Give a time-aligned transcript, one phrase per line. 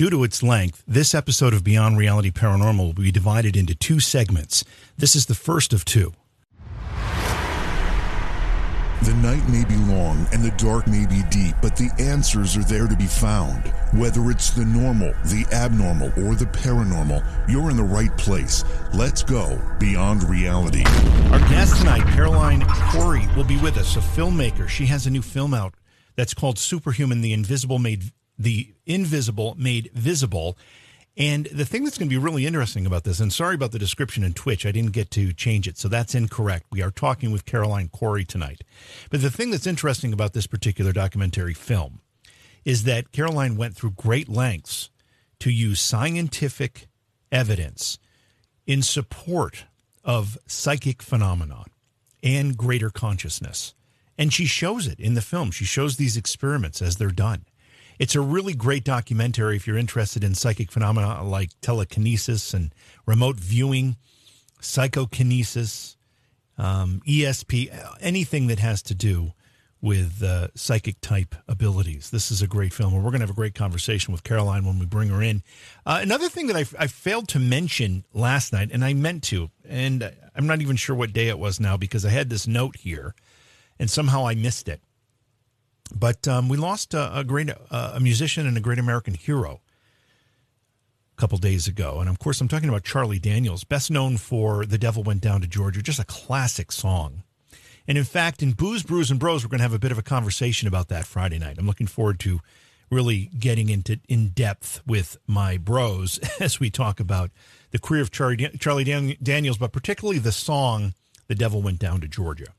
[0.00, 4.00] Due to its length, this episode of Beyond Reality Paranormal will be divided into two
[4.00, 4.64] segments.
[4.96, 6.14] This is the first of two.
[9.02, 12.64] The night may be long and the dark may be deep, but the answers are
[12.64, 13.62] there to be found.
[13.92, 18.64] Whether it's the normal, the abnormal, or the paranormal, you're in the right place.
[18.94, 20.84] Let's go beyond reality.
[21.30, 24.66] Our guest tonight, Caroline Cory, will be with us, a filmmaker.
[24.66, 25.74] She has a new film out
[26.16, 30.56] that's called Superhuman: The Invisible Made the Invisible Made Visible.
[31.16, 33.78] And the thing that's going to be really interesting about this, and sorry about the
[33.78, 36.66] description in Twitch, I didn't get to change it, so that's incorrect.
[36.72, 38.62] We are talking with Caroline Cory tonight.
[39.10, 42.00] But the thing that's interesting about this particular documentary film
[42.64, 44.88] is that Caroline went through great lengths
[45.40, 46.88] to use scientific
[47.30, 47.98] evidence
[48.66, 49.64] in support
[50.02, 51.66] of psychic phenomenon
[52.22, 53.74] and greater consciousness.
[54.16, 55.50] And she shows it in the film.
[55.50, 57.44] She shows these experiments as they're done.
[58.00, 63.36] It's a really great documentary if you're interested in psychic phenomena like telekinesis and remote
[63.36, 63.98] viewing,
[64.58, 65.98] psychokinesis,
[66.56, 67.68] um, ESP,
[68.00, 69.34] anything that has to do
[69.82, 72.08] with uh, psychic type abilities.
[72.08, 74.64] This is a great film, and we're going to have a great conversation with Caroline
[74.64, 75.42] when we bring her in.
[75.84, 79.50] Uh, another thing that I, I, failed to mention last night, and I meant to,
[79.68, 82.76] and I'm not even sure what day it was now because I had this note
[82.76, 83.14] here,
[83.78, 84.80] and somehow I missed it.
[85.94, 89.60] But um, we lost a, a great uh, a musician and a great American hero
[91.16, 94.64] a couple days ago, and of course I'm talking about Charlie Daniels, best known for
[94.64, 97.22] "The Devil Went Down to Georgia," just a classic song.
[97.88, 99.98] And in fact, in Booze, Brews, and Bros, we're going to have a bit of
[99.98, 101.56] a conversation about that Friday night.
[101.58, 102.40] I'm looking forward to
[102.90, 107.30] really getting into in depth with my bros as we talk about
[107.70, 110.94] the career of Charlie, Charlie Daniels, but particularly the song
[111.28, 112.52] "The Devil Went Down to Georgia."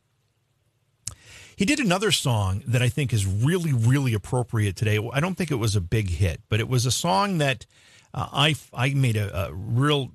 [1.55, 4.99] He did another song that I think is really, really appropriate today.
[5.11, 7.65] I don't think it was a big hit, but it was a song that
[8.13, 10.11] uh, I I made a, a real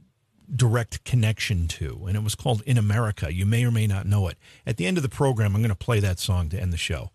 [0.55, 4.28] direct connection to, and it was called "In America." You may or may not know
[4.28, 4.39] it.
[4.67, 6.78] At the end of the program, I'm going to play that song to end the
[6.78, 7.10] show.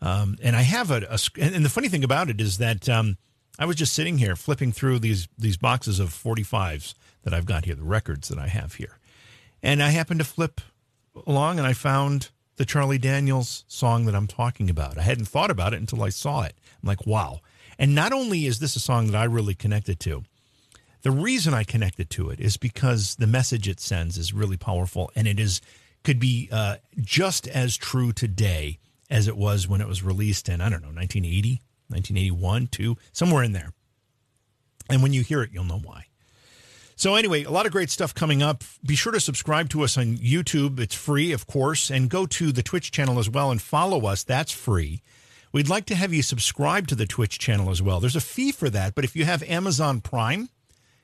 [0.00, 3.16] Um, and I have a, a, and the funny thing about it is that um,
[3.58, 7.64] I was just sitting here flipping through these these boxes of 45s that I've got
[7.64, 8.98] here, the records that I have here,
[9.62, 10.60] and I happened to flip
[11.26, 14.98] along and I found the Charlie Daniels song that I'm talking about.
[14.98, 16.54] I hadn't thought about it until I saw it.
[16.82, 17.40] I'm like, wow.
[17.78, 20.24] And not only is this a song that I really connected to,
[21.02, 25.10] the reason I connected to it is because the message it sends is really powerful
[25.14, 25.60] and it is
[26.02, 28.78] could be uh, just as true today
[29.10, 33.42] as it was when it was released in, I don't know, 1980, 1981, 2, somewhere
[33.42, 33.72] in there.
[34.88, 36.06] And when you hear it, you'll know why.
[36.98, 38.64] So, anyway, a lot of great stuff coming up.
[38.84, 40.80] Be sure to subscribe to us on YouTube.
[40.80, 44.24] It's free, of course, and go to the Twitch channel as well and follow us.
[44.24, 45.02] That's free.
[45.52, 48.00] We'd like to have you subscribe to the Twitch channel as well.
[48.00, 50.48] There's a fee for that, but if you have Amazon Prime,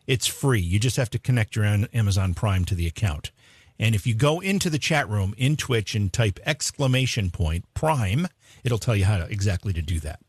[0.06, 0.60] it's free.
[0.60, 3.30] You just have to connect your Amazon Prime to the account.
[3.78, 8.28] And if you go into the chat room in Twitch and type exclamation point Prime,
[8.64, 10.20] it'll tell you how to, exactly to do that.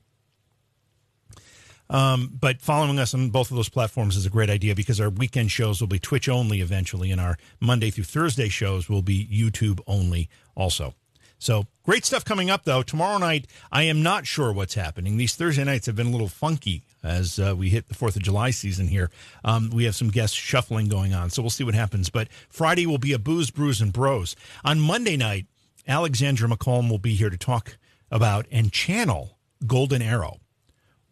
[1.93, 5.11] Um, but following us on both of those platforms is a great idea because our
[5.11, 9.27] weekend shows will be Twitch only eventually, and our Monday through Thursday shows will be
[9.31, 10.95] YouTube only also.
[11.37, 12.83] So great stuff coming up though.
[12.83, 15.17] Tomorrow night, I am not sure what's happening.
[15.17, 18.23] These Thursday nights have been a little funky as uh, we hit the Fourth of
[18.23, 19.11] July season here.
[19.43, 22.09] Um, we have some guest shuffling going on, so we'll see what happens.
[22.09, 24.35] But Friday will be a booze, brews, and bros.
[24.63, 25.45] On Monday night,
[25.87, 27.77] Alexandra McComb will be here to talk
[28.09, 29.37] about and channel
[29.67, 30.39] Golden Arrow.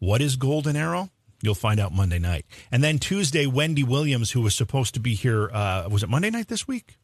[0.02, 1.10] What is Golden Arrow?
[1.42, 2.44] You'll find out Monday night.
[2.72, 6.28] And then Tuesday, Wendy Williams, who was supposed to be here, uh, was it Monday
[6.28, 6.96] night this week?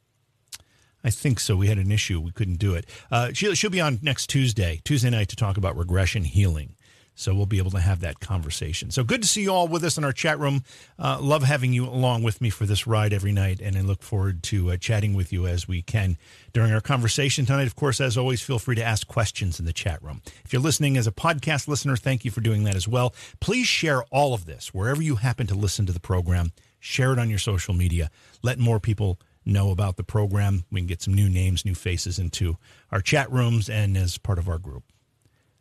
[1.04, 1.54] I think so.
[1.54, 2.20] We had an issue.
[2.20, 2.86] We couldn't do it.
[3.08, 6.74] Uh, she'll, she'll be on next Tuesday, Tuesday night, to talk about regression healing.
[7.18, 8.92] So we'll be able to have that conversation.
[8.92, 10.62] So good to see you all with us in our chat room.
[11.00, 14.04] Uh, love having you along with me for this ride every night, and I look
[14.04, 16.16] forward to uh, chatting with you as we can
[16.52, 17.66] during our conversation tonight.
[17.66, 20.22] Of course, as always, feel free to ask questions in the chat room.
[20.44, 23.12] If you're listening as a podcast listener, thank you for doing that as well.
[23.40, 26.52] Please share all of this wherever you happen to listen to the program.
[26.78, 28.12] Share it on your social media.
[28.44, 30.66] Let more people know about the program.
[30.70, 32.58] We can get some new names, new faces into
[32.92, 34.84] our chat rooms and as part of our group.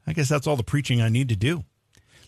[0.07, 1.65] I guess that's all the preaching I need to do.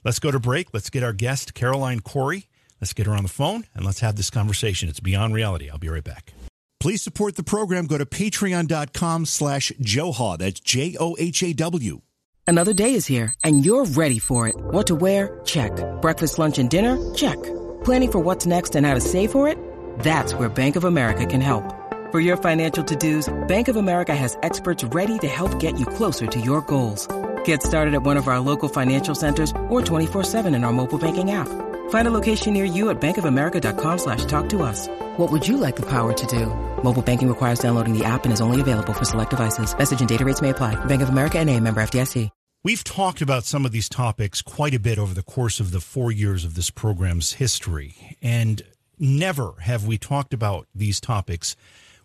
[0.03, 0.73] Let's go to break.
[0.73, 2.47] Let's get our guest, Caroline Cory.
[2.79, 4.89] Let's get her on the phone and let's have this conversation.
[4.89, 5.69] It's beyond reality.
[5.69, 6.33] I'll be right back.
[6.79, 7.87] Please support the program.
[7.87, 10.37] Go to patreon.com slash Johaw.
[10.37, 12.01] That's J O H A W.
[12.47, 14.55] Another day is here and you're ready for it.
[14.57, 15.41] What to wear?
[15.45, 15.71] Check.
[16.01, 16.97] Breakfast, lunch, and dinner?
[17.13, 17.41] Check.
[17.83, 19.57] Planning for what's next and how to save for it?
[19.99, 21.75] That's where Bank of America can help.
[22.11, 25.85] For your financial to dos, Bank of America has experts ready to help get you
[25.85, 27.07] closer to your goals.
[27.45, 31.29] Get started at one of our local financial centers or 24-7 in our mobile banking
[31.29, 31.47] app.
[31.91, 34.87] Find a location near you at bankofamerica.com slash talk to us.
[35.17, 36.47] What would you like the power to do?
[36.83, 39.77] Mobile banking requires downloading the app and is only available for select devices.
[39.77, 40.73] Message and data rates may apply.
[40.85, 42.31] Bank of America and a member FDIC.
[42.61, 45.79] We've talked about some of these topics quite a bit over the course of the
[45.79, 48.17] four years of this program's history.
[48.21, 48.61] And
[48.97, 51.55] never have we talked about these topics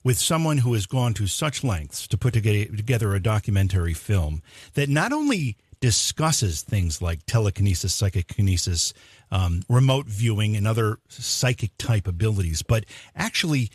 [0.05, 4.43] with someone who has gone to such lengths to put together a documentary film
[4.75, 8.93] that not only discusses things like telekinesis, psychokinesis,
[9.31, 12.85] um, remote viewing, and other psychic type abilities, but
[13.17, 13.71] actually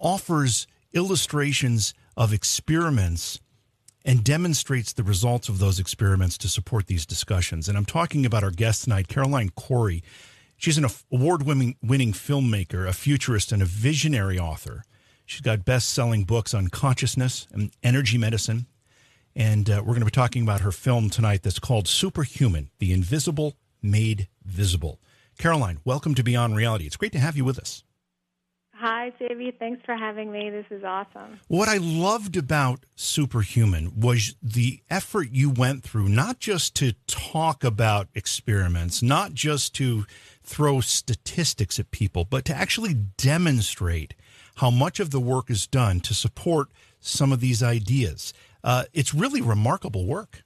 [0.00, 3.40] offers illustrations of experiments
[4.04, 7.68] and demonstrates the results of those experiments to support these discussions.
[7.68, 10.02] And I'm talking about our guest tonight, Caroline Cory.
[10.56, 11.76] She's an award winning
[12.12, 14.84] filmmaker, a futurist, and a visionary author.
[15.26, 18.66] She's got best selling books on consciousness and energy medicine.
[19.34, 22.92] And uh, we're going to be talking about her film tonight that's called Superhuman The
[22.92, 25.00] Invisible Made Visible.
[25.38, 26.86] Caroline, welcome to Beyond Reality.
[26.86, 27.84] It's great to have you with us.
[28.82, 29.56] Hi, JV.
[29.60, 30.50] Thanks for having me.
[30.50, 31.38] This is awesome.
[31.46, 37.62] What I loved about Superhuman was the effort you went through, not just to talk
[37.62, 40.04] about experiments, not just to
[40.42, 44.14] throw statistics at people, but to actually demonstrate
[44.56, 46.68] how much of the work is done to support
[47.00, 48.32] some of these ideas.
[48.62, 50.42] Uh, it's really remarkable work.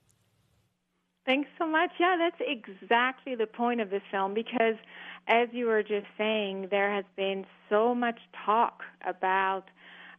[1.26, 1.90] Thanks so much.
[1.98, 4.76] Yeah, that's exactly the point of this film because,
[5.26, 9.64] as you were just saying, there has been so much talk about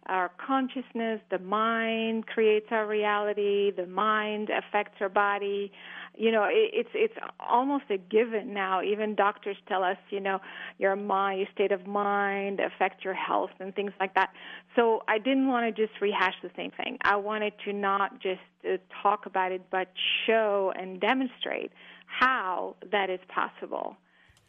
[0.07, 5.71] our consciousness, the mind creates our reality, the mind affects our body.
[6.17, 8.81] You know, it, it's it's almost a given now.
[8.81, 10.39] Even doctors tell us, you know,
[10.79, 14.31] your mind, your state of mind affects your health and things like that.
[14.75, 16.97] So I didn't want to just rehash the same thing.
[17.01, 19.89] I wanted to not just uh, talk about it, but
[20.25, 21.71] show and demonstrate
[22.07, 23.95] how that is possible.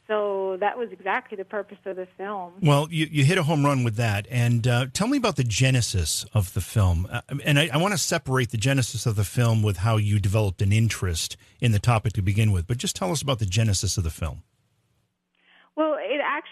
[0.08, 2.55] So that was exactly the purpose of the film.
[2.62, 4.26] Well, you, you hit a home run with that.
[4.31, 7.06] And uh, tell me about the genesis of the film.
[7.10, 10.19] Uh, and I, I want to separate the genesis of the film with how you
[10.19, 12.66] developed an interest in the topic to begin with.
[12.66, 14.43] But just tell us about the genesis of the film.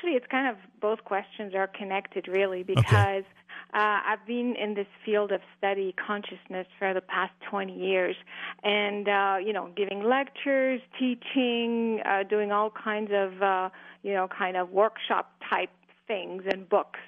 [0.06, 3.26] Actually, it's kind of both questions are connected, really, because okay.
[3.74, 8.14] Uh, I've been in this field of study consciousness for the past 20 years,
[8.62, 13.70] and uh, you know, giving lectures, teaching, uh, doing all kinds of uh,
[14.04, 15.70] you know, kind of workshop type
[16.06, 17.00] things and books.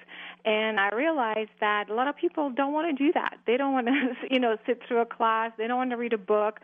[0.45, 3.37] And I realized that a lot of people don't want to do that.
[3.45, 5.51] They don't want to, you know, sit through a class.
[5.57, 6.59] They don't want to read a book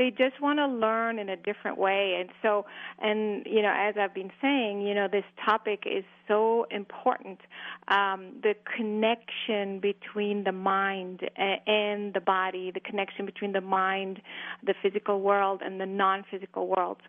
[0.00, 2.64] they just want to learn in a different way and so
[3.00, 7.40] and you know as i've been saying you know this topic is so important
[7.88, 14.20] um, the connection between the mind and the body the connection between the mind
[14.64, 17.00] the physical world and the non-physical worlds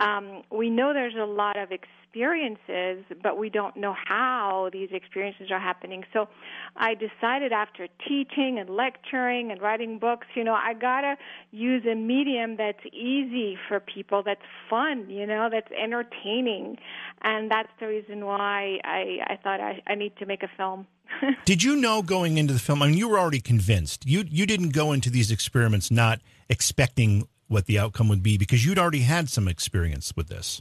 [0.00, 5.50] um, we know there's a lot of experiences but we don't know how these experiences
[5.50, 6.28] are happening so
[6.76, 11.16] i decided after teaching and lecturing and writing books you know i got to
[11.50, 16.76] use a medium that's easy for people, that's fun, you know, that's entertaining.
[17.22, 20.86] And that's the reason why I, I thought I, I need to make a film.
[21.44, 22.82] Did you know going into the film?
[22.82, 24.06] I mean, you were already convinced.
[24.06, 28.64] You you didn't go into these experiments not expecting what the outcome would be because
[28.64, 30.60] you'd already had some experience with this.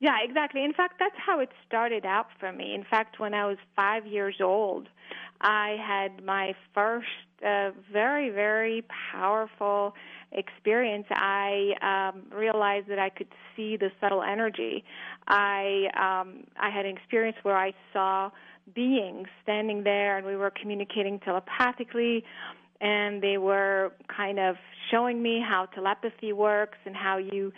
[0.00, 0.64] Yeah, exactly.
[0.64, 2.74] In fact, that's how it started out for me.
[2.74, 4.88] In fact, when I was five years old,
[5.42, 7.06] I had my first
[7.46, 9.94] uh, very, very powerful
[10.32, 11.72] experience, I
[12.12, 14.84] um, realized that I could see the subtle energy.
[15.26, 18.30] I um, I had an experience where I saw
[18.74, 22.24] beings standing there, and we were communicating telepathically,
[22.80, 24.56] and they were kind of
[24.90, 27.52] showing me how telepathy works and how you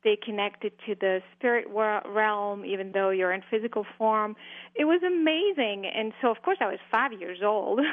[0.00, 4.36] stay connected to the spirit realm even though you're in physical form.
[4.74, 5.86] It was amazing.
[5.86, 7.80] And so of course i was five years old.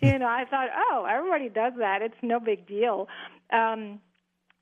[0.00, 2.02] You know i thought oh everybody does that.
[2.02, 3.08] It's no big deal.
[3.52, 4.00] Um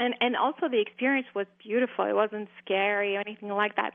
[0.00, 2.04] and and also the experience was beautiful.
[2.06, 3.92] It wasn't scary or anything like that.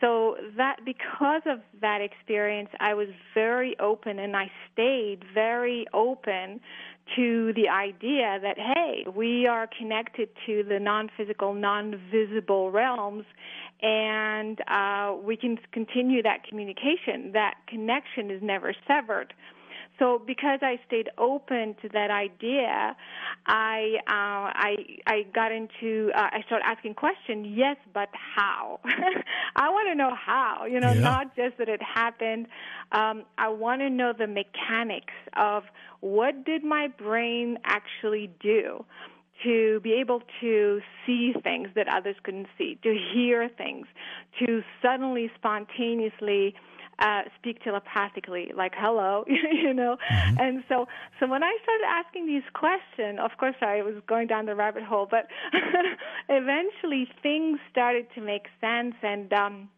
[0.00, 6.60] So that because of that experience i was very open and i stayed very open
[7.16, 13.24] to the idea that, hey, we are connected to the non physical, non visible realms,
[13.82, 17.32] and uh, we can continue that communication.
[17.32, 19.32] That connection is never severed.
[20.00, 22.96] So because I stayed open to that idea,
[23.46, 24.76] I uh, I
[25.06, 27.46] I got into uh, I started asking questions.
[27.48, 28.80] Yes, but how?
[29.56, 30.64] I want to know how.
[30.64, 31.00] You know, yeah.
[31.00, 32.46] not just that it happened.
[32.92, 35.64] Um, I want to know the mechanics of
[36.00, 38.84] what did my brain actually do
[39.44, 43.86] to be able to see things that others couldn't see, to hear things,
[44.38, 46.54] to suddenly spontaneously
[47.00, 49.96] uh, speak telepathically, like hello, you know.
[50.10, 50.40] Mm-hmm.
[50.40, 50.86] And so,
[51.18, 54.82] so when I started asking these questions, of course I was going down the rabbit
[54.82, 55.26] hole, but
[56.28, 59.68] eventually things started to make sense, and um,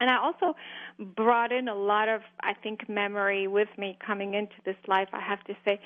[0.00, 0.56] and I also
[0.98, 5.06] brought in a lot of, I think, memory with me coming into this life.
[5.12, 5.80] I have to say,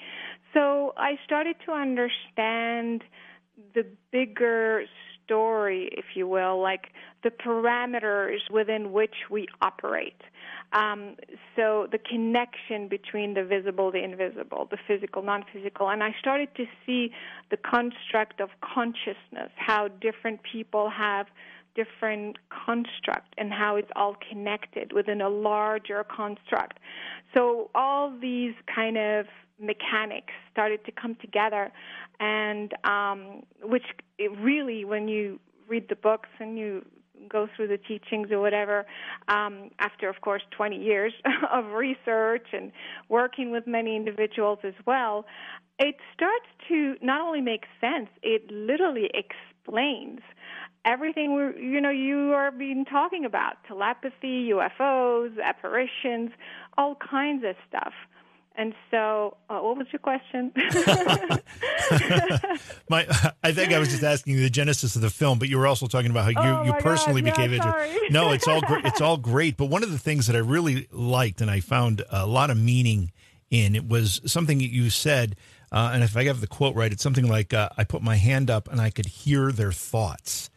[0.54, 3.04] so I started to understand
[3.74, 4.84] the bigger
[5.26, 6.86] story, if you will, like
[7.22, 10.22] the parameters within which we operate.
[10.72, 11.16] Um,
[11.54, 16.64] so the connection between the visible, the invisible, the physical, non-physical, and I started to
[16.84, 17.10] see
[17.50, 21.26] the construct of consciousness, how different people have
[21.76, 26.78] different construct and how it's all connected within a larger construct.
[27.34, 29.26] So all these kind of
[29.60, 31.72] mechanics started to come together,
[32.20, 33.84] and um, which
[34.40, 36.84] really, when you read the books and you
[37.28, 38.86] go through the teachings or whatever,
[39.28, 41.12] um, after, of course, 20 years
[41.52, 42.72] of research and
[43.08, 45.24] working with many individuals as well,
[45.78, 50.20] it starts to not only make sense, it literally explains
[50.84, 53.56] everything we you know you are being talking about.
[53.66, 56.30] Telepathy ufos apparitions
[56.78, 57.92] all kinds of stuff
[58.58, 60.50] and so, uh, what was your question?
[62.88, 63.06] My,
[63.42, 65.86] I think I was just asking the genesis of the film, but you were also
[65.86, 68.12] talking about how you, oh you personally God, became yeah, interested.
[68.12, 68.86] No, it's all great.
[68.86, 69.58] It's all great.
[69.58, 72.56] But one of the things that I really liked and I found a lot of
[72.56, 73.12] meaning
[73.50, 75.36] in it was something that you said.
[75.70, 78.16] Uh, and if I have the quote right, it's something like, uh, "I put my
[78.16, 80.48] hand up and I could hear their thoughts."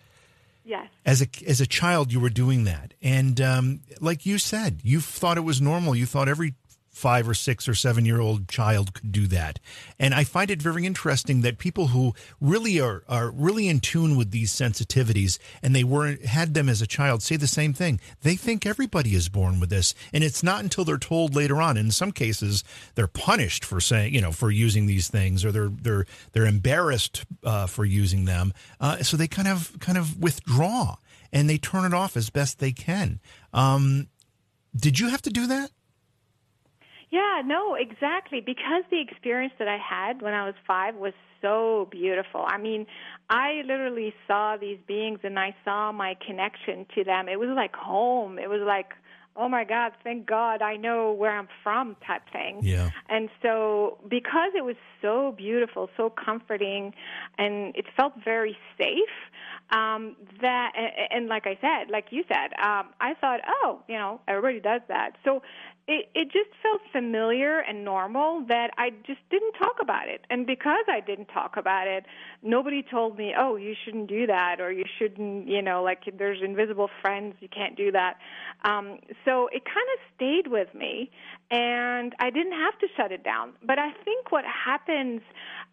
[0.63, 0.87] Yes.
[1.05, 5.01] As a as a child, you were doing that, and um, like you said, you
[5.01, 5.95] thought it was normal.
[5.95, 6.53] You thought every
[6.99, 9.57] five or six or seven year old child could do that.
[9.97, 14.17] And I find it very interesting that people who really are, are really in tune
[14.17, 17.99] with these sensitivities and they weren't had them as a child say the same thing.
[18.21, 19.95] They think everybody is born with this.
[20.13, 21.77] And it's not until they're told later on.
[21.77, 22.63] In some cases,
[22.95, 27.25] they're punished for saying, you know, for using these things or they're they're they're embarrassed
[27.43, 28.53] uh, for using them.
[28.81, 30.97] Uh, so they kind of kind of withdraw
[31.31, 33.19] and they turn it off as best they can.
[33.53, 34.07] Um,
[34.75, 35.71] did you have to do that?
[37.11, 38.41] Yeah, no, exactly.
[38.41, 42.45] Because the experience that I had when I was five was so beautiful.
[42.47, 42.85] I mean,
[43.29, 47.27] I literally saw these beings and I saw my connection to them.
[47.27, 48.37] It was like home.
[48.37, 48.93] It was like,
[49.35, 52.59] oh my God, thank God I know where I'm from type thing.
[52.61, 52.89] Yeah.
[53.07, 56.93] And so, because it was so beautiful, so comforting,
[57.37, 58.97] and it felt very safe,
[59.71, 63.95] um, that, and, and like I said, like you said, um, I thought, oh, you
[63.95, 65.11] know, everybody does that.
[65.23, 65.41] So
[65.89, 70.21] it, it just felt familiar and normal that I just didn't talk about it.
[70.29, 72.05] And because I didn't talk about it,
[72.43, 76.43] nobody told me, oh, you shouldn't do that, or you shouldn't, you know, like there's
[76.43, 78.17] invisible friends, you can't do that.
[78.63, 81.09] Um, so it kind of stayed with me,
[81.51, 83.53] and I didn't have to shut it down.
[83.63, 85.21] But I think what happens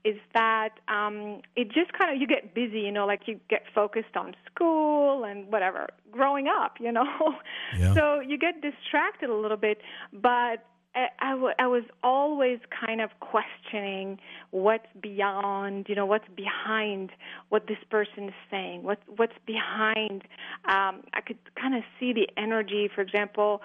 [0.05, 3.65] is that um, it just kind of you get busy, you know, like you get
[3.75, 7.07] focused on school and whatever, growing up, you know.
[7.79, 7.95] Yeah.
[7.95, 9.79] So you get distracted a little bit,
[10.13, 10.65] but
[10.95, 14.19] I, I, w- I was always kind of questioning
[14.51, 17.11] what's beyond, you know, what's behind
[17.51, 20.23] what this person is saying, what what's behind.
[20.65, 22.89] Um, I could kind of see the energy.
[22.95, 23.61] For example,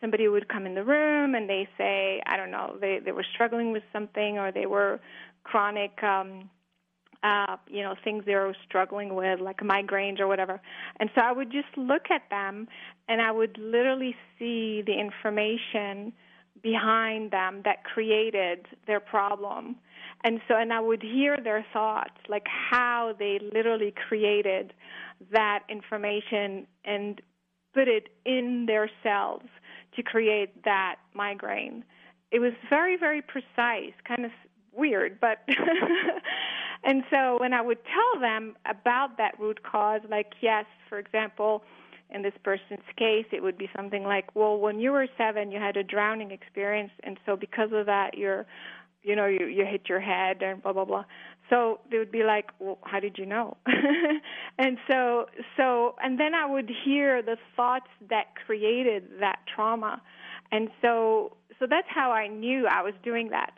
[0.00, 3.26] somebody would come in the room and they say, I don't know, they they were
[3.34, 5.00] struggling with something or they were
[5.44, 6.02] chronic.
[6.02, 6.50] Um,
[7.22, 10.58] uh, you know, things they were struggling with, like migraines or whatever.
[11.00, 12.66] And so I would just look at them
[13.08, 16.14] and I would literally see the information
[16.62, 19.76] behind them that created their problem.
[20.24, 24.72] And so, and I would hear their thoughts, like how they literally created
[25.32, 27.20] that information and
[27.74, 29.42] put it in their cells
[30.00, 31.84] to create that migraine.
[32.30, 34.30] It was very, very precise, kind of
[34.72, 35.38] weird, but
[36.84, 41.62] and so when I would tell them about that root cause, like yes, for example,
[42.10, 45.58] in this person's case, it would be something like, well, when you were seven, you
[45.58, 48.46] had a drowning experience, and so because of that, you're,
[49.02, 51.04] you know, you you hit your head and blah blah blah.
[51.50, 53.56] So they would be like, well, how did you know?
[54.58, 55.26] and so
[55.56, 60.00] so and then I would hear the thoughts that created that trauma,
[60.52, 63.52] and so so that's how I knew I was doing that.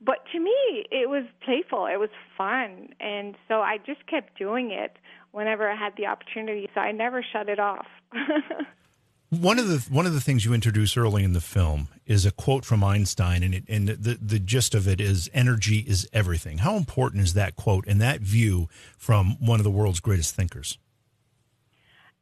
[0.00, 1.86] But to me it was playful.
[1.86, 2.90] It was fun.
[3.00, 4.96] And so i just kept doing it
[5.32, 6.68] whenever i had the opportunity.
[6.74, 7.86] So i never shut it off
[9.32, 12.30] One of the one of the things you introduce early in the film is a
[12.30, 16.58] quote from Einstein, and it, and the the gist of it is energy is everything.
[16.58, 20.76] How important is that quote and that view from one of the world's greatest thinkers?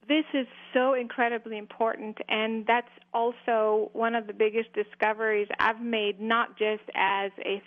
[0.07, 6.21] This is so incredibly important, and that's also one of the biggest discoveries I've made,
[6.21, 7.61] not just as a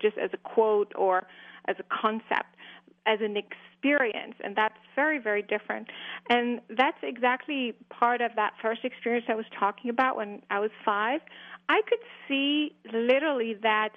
[0.00, 1.26] just as a quote or
[1.66, 2.56] as a concept,
[3.04, 5.88] as an experience, and that's very, very different.
[6.28, 10.70] And that's exactly part of that first experience I was talking about when I was
[10.84, 11.20] five.
[11.68, 13.90] I could see literally that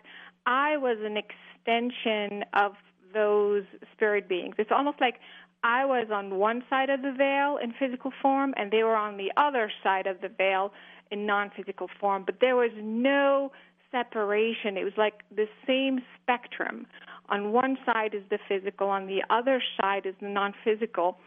[0.45, 2.73] I was an extension of
[3.13, 4.55] those spirit beings.
[4.57, 5.15] It's almost like
[5.63, 9.17] I was on one side of the veil in physical form, and they were on
[9.17, 10.71] the other side of the veil
[11.11, 12.23] in non physical form.
[12.25, 13.51] But there was no
[13.91, 14.77] separation.
[14.77, 16.87] It was like the same spectrum.
[17.31, 21.17] On one side is the physical, on the other side is the non physical.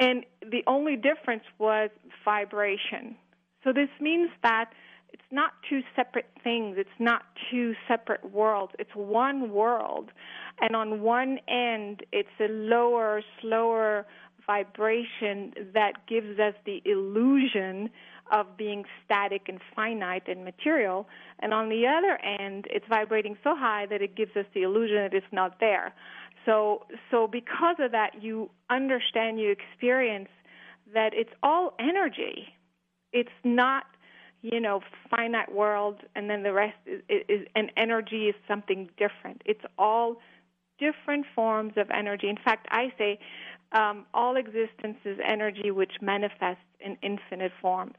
[0.00, 1.90] And the only difference was
[2.24, 3.16] vibration.
[3.62, 4.70] So this means that
[5.12, 10.10] it's not two separate things, it's not two separate worlds, it's one world.
[10.60, 14.06] And on one end, it's a lower, slower
[14.46, 17.90] vibration that gives us the illusion
[18.30, 21.08] of being static and finite and material.
[21.40, 24.96] And on the other end, it's vibrating so high that it gives us the illusion
[24.96, 25.92] that it's not there.
[26.46, 30.28] So, so because of that, you understand, you experience
[30.94, 32.48] that it's all energy.
[33.12, 33.84] It's not,
[34.42, 37.46] you know, finite world, and then the rest is, is
[37.76, 39.42] energy is something different.
[39.44, 40.16] It's all
[40.78, 42.28] different forms of energy.
[42.28, 43.18] In fact, I say
[43.72, 47.94] um, all existence is energy which manifests in infinite forms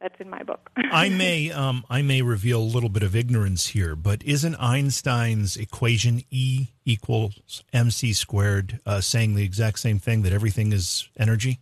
[0.00, 0.70] that's in my book.
[0.76, 5.56] I may um, I may reveal a little bit of ignorance here, but isn't Einstein's
[5.56, 11.60] equation E equals mc squared uh, saying the exact same thing that everything is energy?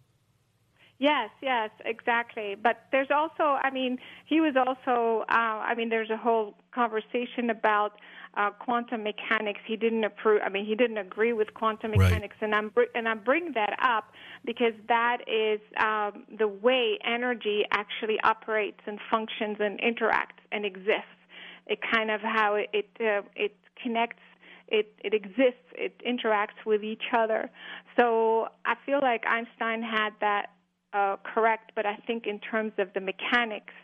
[0.98, 2.56] Yes, yes, exactly.
[2.60, 7.50] But there's also, I mean, he was also, uh, I mean, there's a whole conversation
[7.50, 8.00] about
[8.34, 9.60] uh, quantum mechanics.
[9.66, 10.40] He didn't approve.
[10.44, 12.46] I mean, he didn't agree with quantum mechanics, right.
[12.46, 14.12] and I'm br- and I bring that up
[14.44, 21.18] because that is um, the way energy actually operates and functions and interacts and exists.
[21.66, 24.22] It kind of how it it, uh, it connects
[24.68, 27.50] it it exists it interacts with each other
[27.98, 30.50] so i feel like einstein had that
[30.92, 33.74] uh, correct but i think in terms of the mechanics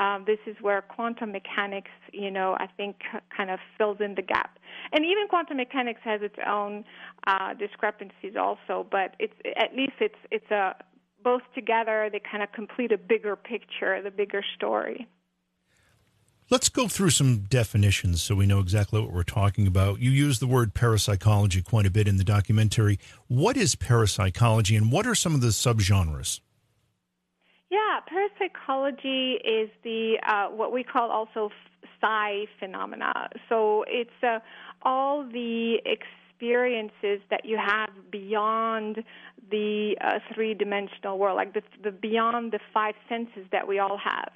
[0.00, 2.96] um, this is where quantum mechanics, you know, I think
[3.36, 4.58] kind of fills in the gap.
[4.92, 6.84] And even quantum mechanics has its own
[7.26, 10.74] uh, discrepancies also, but it's at least it's it's a
[11.22, 15.08] both together they kind of complete a bigger picture, the bigger story.
[16.50, 20.00] Let's go through some definitions so we know exactly what we're talking about.
[20.00, 22.98] You use the word parapsychology quite a bit in the documentary.
[23.28, 26.40] What is parapsychology and what are some of the subgenres?
[27.94, 31.50] Yeah, parapsychology is the uh, what we call also
[32.00, 33.28] psi phenomena.
[33.48, 34.40] So it's uh,
[34.82, 39.04] all the experiences that you have beyond
[39.48, 44.32] the uh, three-dimensional world, like the, the, beyond the five senses that we all have,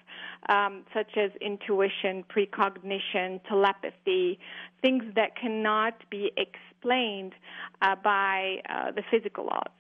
[0.49, 4.39] um, such as intuition, precognition, telepathy,
[4.83, 7.33] things that cannot be explained
[7.83, 9.73] uh, by uh, the physical laws.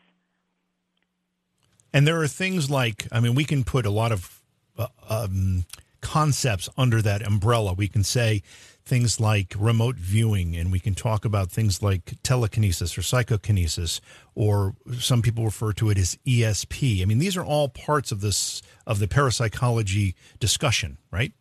[1.92, 4.42] And there are things like, I mean, we can put a lot of
[4.76, 5.64] uh, um,
[6.00, 7.72] concepts under that umbrella.
[7.72, 8.42] We can say
[8.84, 14.00] things like remote viewing, and we can talk about things like telekinesis or psychokinesis,
[14.34, 17.02] or some people refer to it as ESP.
[17.02, 21.32] I mean, these are all parts of this of the parapsychology discussion, right?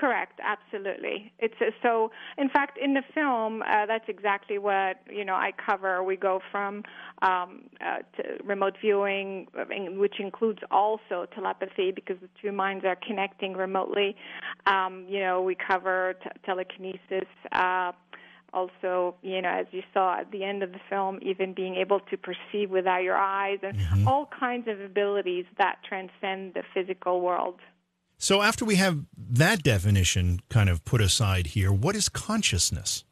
[0.00, 1.30] Correct, absolutely.
[1.38, 2.10] It's a, so.
[2.38, 6.02] In fact, in the film, uh, that's exactly what you know I cover.
[6.02, 6.84] We go from
[7.20, 9.46] um, uh, to remote viewing,
[9.98, 14.16] which includes also telepathy, because the two minds are connecting remotely.
[14.64, 17.28] Um, you know, we cover t- telekinesis.
[17.52, 17.92] Uh,
[18.54, 22.00] also, you know, as you saw at the end of the film, even being able
[22.00, 24.08] to perceive without your eyes, and mm-hmm.
[24.08, 27.60] all kinds of abilities that transcend the physical world.
[28.22, 33.02] So, after we have that definition kind of put aside here, what is consciousness?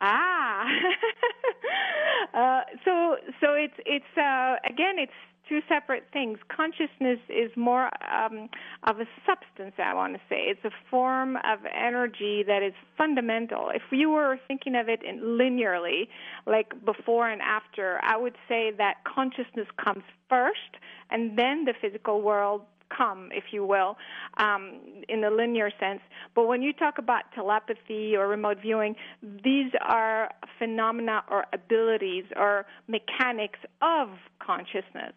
[0.00, 0.66] Ah,
[2.34, 5.12] uh, so so it's it's uh, again it's
[5.48, 6.38] two separate things.
[6.48, 8.48] Consciousness is more um,
[8.82, 10.46] of a substance, I want to say.
[10.48, 13.70] It's a form of energy that is fundamental.
[13.72, 16.08] If you were thinking of it in linearly,
[16.44, 20.76] like before and after, I would say that consciousness comes first,
[21.08, 22.62] and then the physical world
[22.96, 23.96] come, if you will,
[24.36, 26.00] um, in the linear sense.
[26.34, 32.66] But when you talk about telepathy or remote viewing, these are phenomena or abilities or
[32.86, 34.08] mechanics of
[34.40, 35.12] consciousness.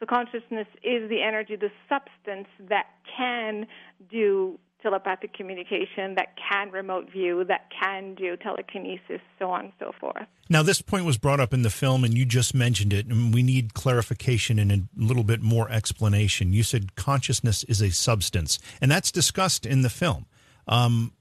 [0.00, 3.66] So consciousness is the energy, the substance that can
[4.10, 9.92] do telepathic communication, that can remote view, that can do telekinesis, so on and so
[10.00, 10.26] forth.
[10.48, 13.34] Now, this point was brought up in the film, and you just mentioned it, and
[13.34, 16.52] we need clarification and a little bit more explanation.
[16.52, 20.26] You said consciousness is a substance, and that's discussed in the film.
[20.66, 21.12] Um,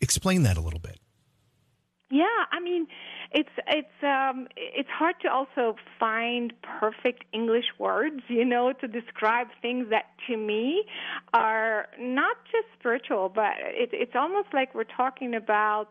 [0.00, 0.98] explain that a little bit.
[2.10, 2.86] Yeah, I mean,
[3.32, 9.48] it's it's um, it's hard to also find perfect English words, you know, to describe
[9.62, 10.84] things that to me
[11.32, 15.88] are not just spiritual, but it, it's almost like we're talking about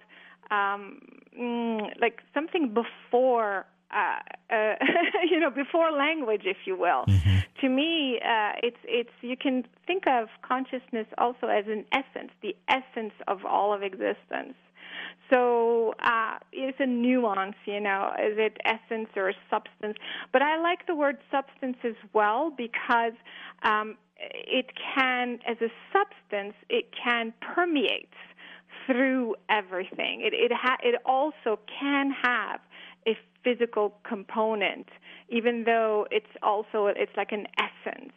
[0.51, 0.99] um,
[1.39, 4.19] mm, like something before uh,
[4.53, 4.75] uh,
[5.29, 7.05] you know, before language, if you will.
[7.07, 7.39] Mm-hmm.
[7.61, 12.55] To me, uh, it's it's you can think of consciousness also as an essence, the
[12.67, 14.55] essence of all of existence.
[15.29, 19.97] So uh, it's a nuance, you know, is it essence or substance?
[20.33, 23.13] But I like the word substance as well because
[23.63, 28.09] um, it can, as a substance, it can permeate
[28.85, 30.21] through everything.
[30.21, 32.59] It it, ha- it also can have
[33.07, 34.87] a physical component,
[35.29, 38.13] even though it's also it's like an essence.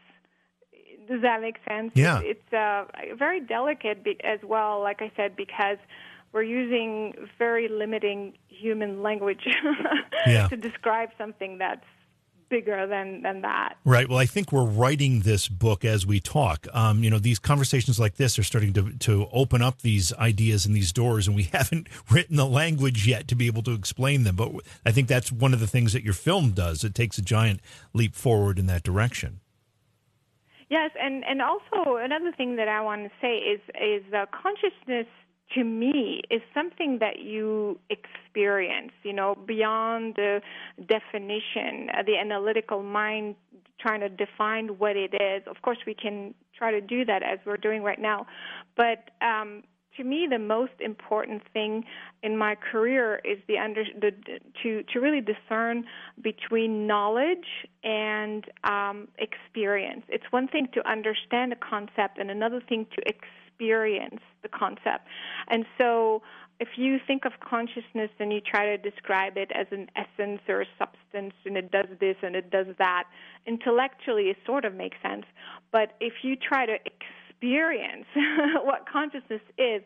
[1.09, 1.91] Does that make sense?
[1.95, 2.21] Yeah.
[2.23, 2.85] It's uh,
[3.19, 5.79] very delicate be- as well, like I said, because
[6.33, 9.47] we're using very limiting human language
[10.27, 10.49] yeah.
[10.49, 11.85] to describe something that's
[12.53, 13.77] bigger than than that.
[13.85, 14.07] Right.
[14.09, 16.67] Well, I think we're writing this book as we talk.
[16.75, 20.67] Um, you know, these conversations like this are starting to to open up these ideas
[20.67, 24.25] and these doors, and we haven't written the language yet to be able to explain
[24.25, 24.37] them.
[24.37, 24.53] But
[24.85, 26.85] I think that's one of the things that your film does.
[26.85, 27.61] It takes a giant
[27.95, 29.41] leap forward in that direction.
[30.69, 35.07] Yes, and and also another thing that I want to say is is uh, consciousness
[35.55, 40.41] to me is something that you experience, you know, beyond the
[40.87, 43.35] definition, uh, the analytical mind
[43.81, 45.43] trying to define what it is.
[45.47, 48.27] Of course, we can try to do that as we're doing right now,
[48.77, 49.65] but um,
[49.97, 51.85] to me, the most important thing
[52.23, 54.11] in my career is the under the
[54.63, 55.85] to to really discern
[56.23, 60.05] between knowledge and um, experience.
[60.09, 65.07] It's one thing to understand a concept, and another thing to experience experience the concept.
[65.49, 66.23] And so
[66.61, 70.63] if you think of consciousness and you try to describe it as an essence or
[70.63, 73.05] a substance and it does this and it does that,
[73.47, 75.25] intellectually it sort of makes sense.
[75.71, 78.07] But if you try to experience
[78.65, 79.83] what consciousness is,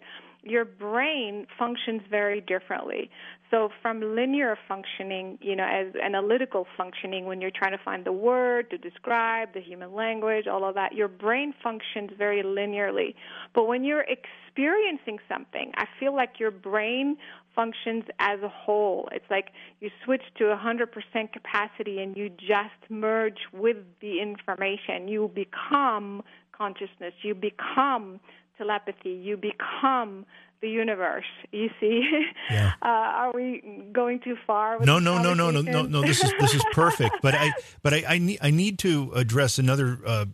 [0.46, 3.10] your brain functions very differently.
[3.50, 8.12] So from linear functioning, you know, as analytical functioning, when you're trying to find the
[8.12, 13.14] word to describe the human language, all of that, your brain functions very linearly.
[13.54, 17.16] But when you're experiencing something, I feel like your brain
[17.54, 19.08] functions as a whole.
[19.12, 25.08] It's like you switch to 100% capacity and you just merge with the information.
[25.08, 26.22] You become
[26.56, 27.14] consciousness.
[27.22, 28.20] You become
[28.58, 29.10] telepathy.
[29.10, 30.26] You become
[30.60, 31.24] the universe.
[31.52, 32.02] You see,
[32.50, 32.72] yeah.
[32.82, 34.78] uh, are we going too far?
[34.80, 36.02] no, no, no, no, no, no, no.
[36.02, 37.16] This is this is perfect.
[37.22, 40.26] but I, but I, I need I need to address another uh,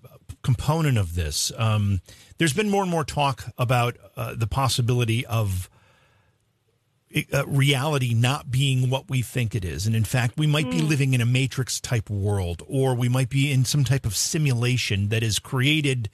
[0.43, 1.53] component of this.
[1.57, 2.01] Um,
[2.39, 5.69] there's been more and more talk about uh, the possibility of.
[7.31, 9.87] Uh, reality not being what we think it is.
[9.87, 10.71] And in fact, we might mm.
[10.71, 10.89] be hmm.
[10.89, 15.11] living in a matrix type world, or we might be in some type of simulation
[15.11, 16.09] that is created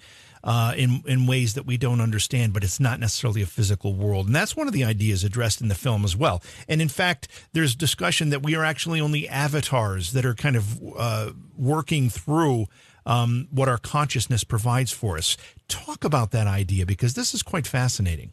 [0.44, 4.26] uh, in in ways that we don't understand, but it's not necessarily a physical world,
[4.26, 6.42] and that's one of the ideas addressed in the film as well.
[6.68, 10.80] And in fact, there's discussion that we are actually only avatars that are kind of
[10.96, 12.66] uh, working through.
[13.06, 15.38] Um, what our consciousness provides for us.
[15.66, 18.32] Talk about that idea because this is quite fascinating.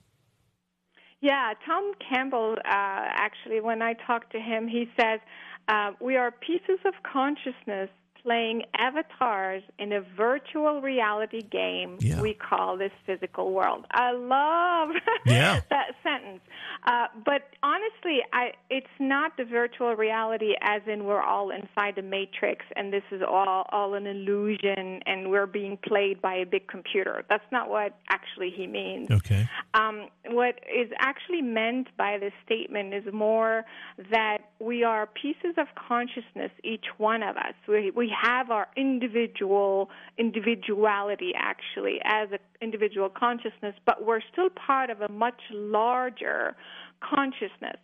[1.22, 5.22] Yeah, Tom Campbell, uh, actually, when I talked to him, he says,
[5.70, 7.90] uh, We are pieces of consciousness
[8.26, 12.20] playing avatars in a virtual reality game yeah.
[12.20, 13.86] we call this physical world.
[13.92, 15.62] I love yeah.
[15.70, 16.42] that sentence.
[16.88, 22.02] Uh, but honestly, I, it's not the virtual reality as in we're all inside the
[22.02, 26.68] matrix and this is all, all an illusion and we're being played by a big
[26.68, 27.24] computer.
[27.30, 29.12] That's not what actually he means.
[29.12, 29.48] Okay.
[29.76, 33.66] Um, what is actually meant by this statement is more
[34.12, 37.54] that we are pieces of consciousness, each one of us.
[37.68, 44.90] We, we have our individual individuality actually as an individual consciousness, but we're still part
[44.90, 46.56] of a much larger
[47.02, 47.80] consciousness.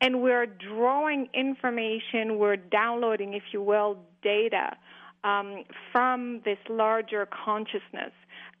[0.00, 4.76] And we're drawing information, we're downloading, if you will, data
[5.24, 8.12] um, from this larger consciousness.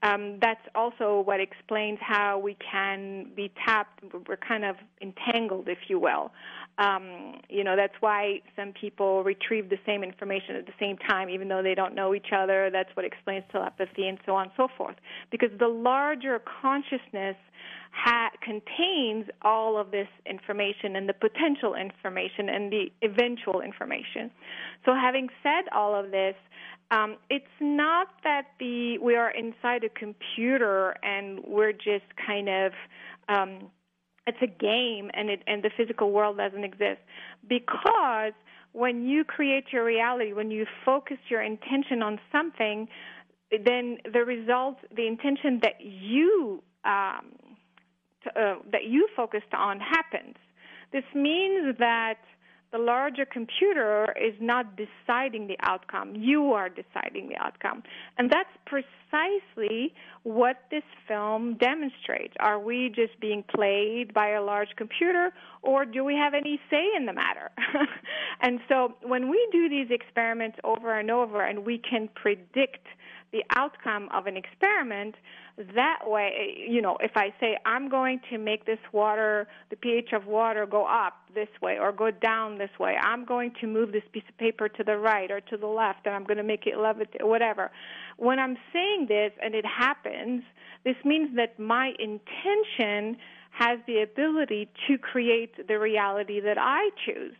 [0.02, 4.02] um, that's also what explains how we can be tapped.
[4.28, 6.32] We're kind of entangled, if you will.
[6.78, 11.30] Um, you know, that's why some people retrieve the same information at the same time,
[11.30, 12.68] even though they don't know each other.
[12.70, 14.96] That's what explains telepathy and so on and so forth.
[15.30, 17.36] Because the larger consciousness
[17.92, 24.30] ha- contains all of this information and the potential information and the eventual information.
[24.84, 26.34] So, having said all of this,
[26.90, 32.72] um, it's not that the we are inside a computer and we're just kind of
[33.28, 33.70] um,
[34.26, 37.00] it's a game and it and the physical world doesn't exist.
[37.48, 38.32] Because
[38.72, 42.88] when you create your reality when you focus your intention on something
[43.64, 47.32] then the result the intention that you um,
[48.34, 50.34] uh, that you focused on happens.
[50.92, 52.18] This means that
[52.72, 56.14] the larger computer is not deciding the outcome.
[56.16, 57.82] You are deciding the outcome.
[58.18, 62.34] And that's precisely what this film demonstrates.
[62.40, 66.84] Are we just being played by a large computer, or do we have any say
[66.96, 67.50] in the matter?
[68.42, 72.86] and so when we do these experiments over and over and we can predict
[73.32, 75.14] the outcome of an experiment,
[75.74, 80.10] that way, you know, if I say I'm going to make this water, the pH
[80.12, 83.92] of water go up this way or go down this way, I'm going to move
[83.92, 86.42] this piece of paper to the right or to the left, and I'm going to
[86.42, 87.70] make it levitate, whatever.
[88.18, 90.42] When I'm saying this and it happens,
[90.84, 93.16] this means that my intention
[93.50, 97.34] has the ability to create the reality that I choose.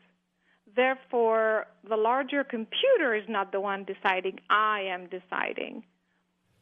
[0.76, 5.82] Therefore, the larger computer is not the one deciding, I am deciding.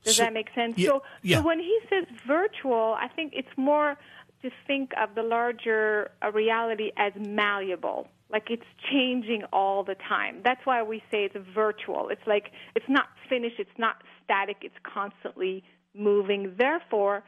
[0.05, 0.79] Does so, that make sense?
[0.79, 1.39] Yeah, so, yeah.
[1.39, 3.97] so when he says virtual, I think it's more
[4.43, 8.09] to think of the larger uh, reality as malleable.
[8.31, 10.41] Like it's changing all the time.
[10.45, 12.09] That's why we say it's virtual.
[12.11, 16.55] It's like it's not finished, it's not static, it's constantly moving.
[16.59, 17.25] Therefore,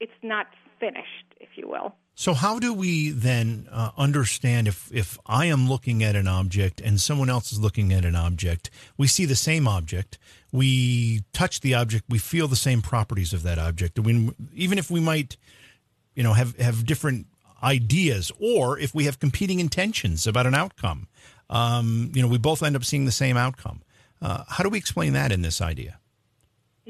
[0.00, 0.46] it's not
[0.78, 1.94] finished, if you will.
[2.20, 6.78] So, how do we then uh, understand if, if I am looking at an object
[6.78, 8.68] and someone else is looking at an object?
[8.98, 10.18] We see the same object,
[10.52, 13.98] we touch the object, we feel the same properties of that object.
[13.98, 15.38] I mean, even if we might,
[16.14, 17.26] you know, have, have different
[17.62, 21.08] ideas, or if we have competing intentions about an outcome,
[21.48, 23.80] um, you know, we both end up seeing the same outcome.
[24.20, 25.99] Uh, how do we explain that in this idea?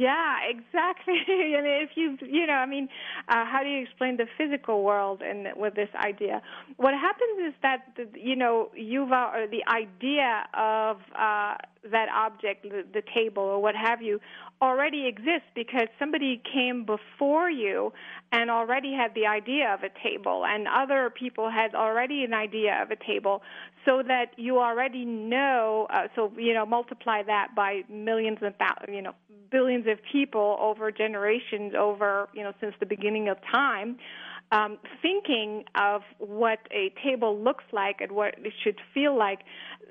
[0.01, 1.13] Yeah, exactly.
[1.29, 2.89] Mean, if you, you know, I mean,
[3.29, 6.41] uh, how do you explain the physical world and with this idea?
[6.79, 11.57] What happens is that, the, you know, you've uh, the idea of uh,
[11.93, 14.21] that object, the, the table or what have you,
[14.62, 17.92] already exists because somebody came before you
[18.33, 22.83] and already had the idea of a table, and other people had already an idea
[22.83, 23.42] of a table,
[23.85, 25.87] so that you already know.
[25.90, 28.55] Uh, so you know, multiply that by millions and
[28.88, 29.14] you know
[29.51, 33.96] billions of people over generations, over you know since the beginning of time
[34.53, 39.41] um, thinking of what a table looks like and what it should feel like,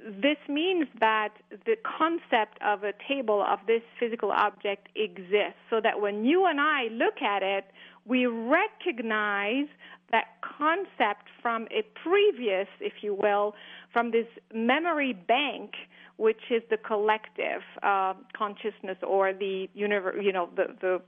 [0.06, 1.30] this means that
[1.65, 5.60] the concept of a table, of this physical object, exists.
[5.69, 7.65] So that when you and I look at it,
[8.06, 9.67] we recognize
[10.12, 13.54] that concept from a previous, if you will,
[13.93, 15.72] from this memory bank,
[16.17, 21.02] which is the collective uh, consciousness or the universe, you know, the, the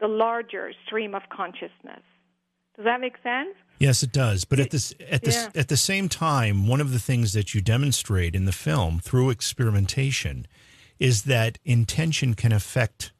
[0.00, 2.00] the larger stream of consciousness.
[2.80, 3.54] Does that make sense?
[3.78, 4.46] Yes, it does.
[4.46, 5.50] But at this at this yeah.
[5.54, 9.28] at the same time, one of the things that you demonstrate in the film through
[9.28, 10.46] experimentation
[10.98, 13.12] is that intention can affect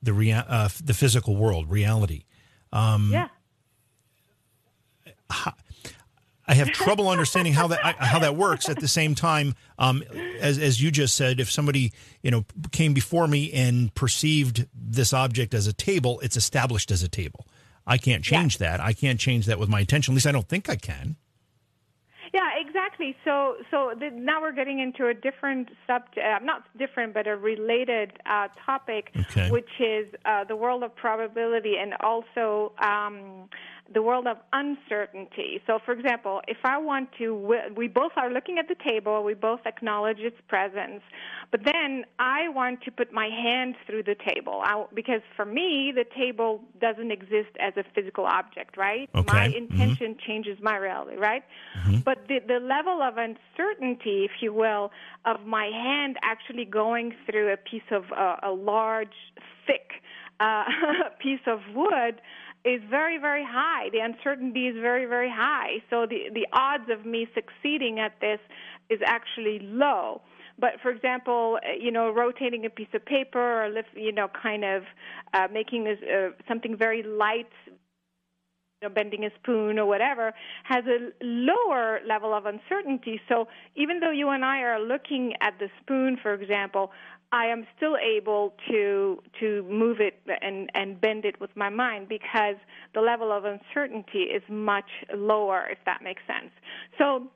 [0.00, 2.22] the rea- uh, the physical world, reality.
[2.72, 3.26] Um, yeah.
[6.46, 8.68] I have trouble understanding how that how that works.
[8.68, 10.04] At the same time, um,
[10.38, 11.92] as as you just said, if somebody
[12.22, 17.02] you know came before me and perceived this object as a table, it's established as
[17.02, 17.44] a table.
[17.90, 18.76] I can't change yeah.
[18.76, 18.80] that.
[18.80, 20.12] I can't change that with my intention.
[20.12, 21.16] At least I don't think I can.
[22.32, 23.16] Yeah, exactly.
[23.24, 27.36] So, so the, now we're getting into a different subject, uh, not different, but a
[27.36, 29.50] related uh, topic, okay.
[29.50, 33.48] which is uh, the world of probability and also um,
[33.92, 35.60] the world of uncertainty.
[35.66, 37.34] So, for example, if I want to,
[37.76, 41.02] we both are looking at the table, we both acknowledge its presence,
[41.50, 45.92] but then I want to put my hand through the table I, because for me,
[45.94, 49.10] the table doesn't exist as a physical object, right?
[49.14, 49.32] Okay.
[49.32, 49.72] My mm-hmm.
[49.72, 50.30] intention mm-hmm.
[50.30, 51.42] changes my reality, right?
[51.78, 52.00] Mm-hmm.
[52.00, 54.92] But the, the level of uncertainty, if you will,
[55.24, 59.08] of my hand actually going through a piece of uh, a large,
[59.66, 59.90] thick
[60.40, 60.64] uh,
[61.22, 62.20] piece of wood
[62.64, 63.88] is very, very high.
[63.90, 65.82] The uncertainty is very, very high.
[65.88, 68.38] So the, the odds of me succeeding at this
[68.90, 70.20] is actually low.
[70.58, 74.28] but for example, uh, you know, rotating a piece of paper or lift, you know,
[74.42, 74.82] kind of
[75.32, 80.32] uh, making uh, something very light, you know, bending a spoon or whatever,
[80.64, 83.20] has a lower level of uncertainty.
[83.28, 86.92] So even though you and I are looking at the spoon, for example,
[87.32, 92.08] I am still able to to move it and and bend it with my mind
[92.08, 92.56] because
[92.94, 96.50] the level of uncertainty is much lower, if that makes sense.
[96.98, 97.28] So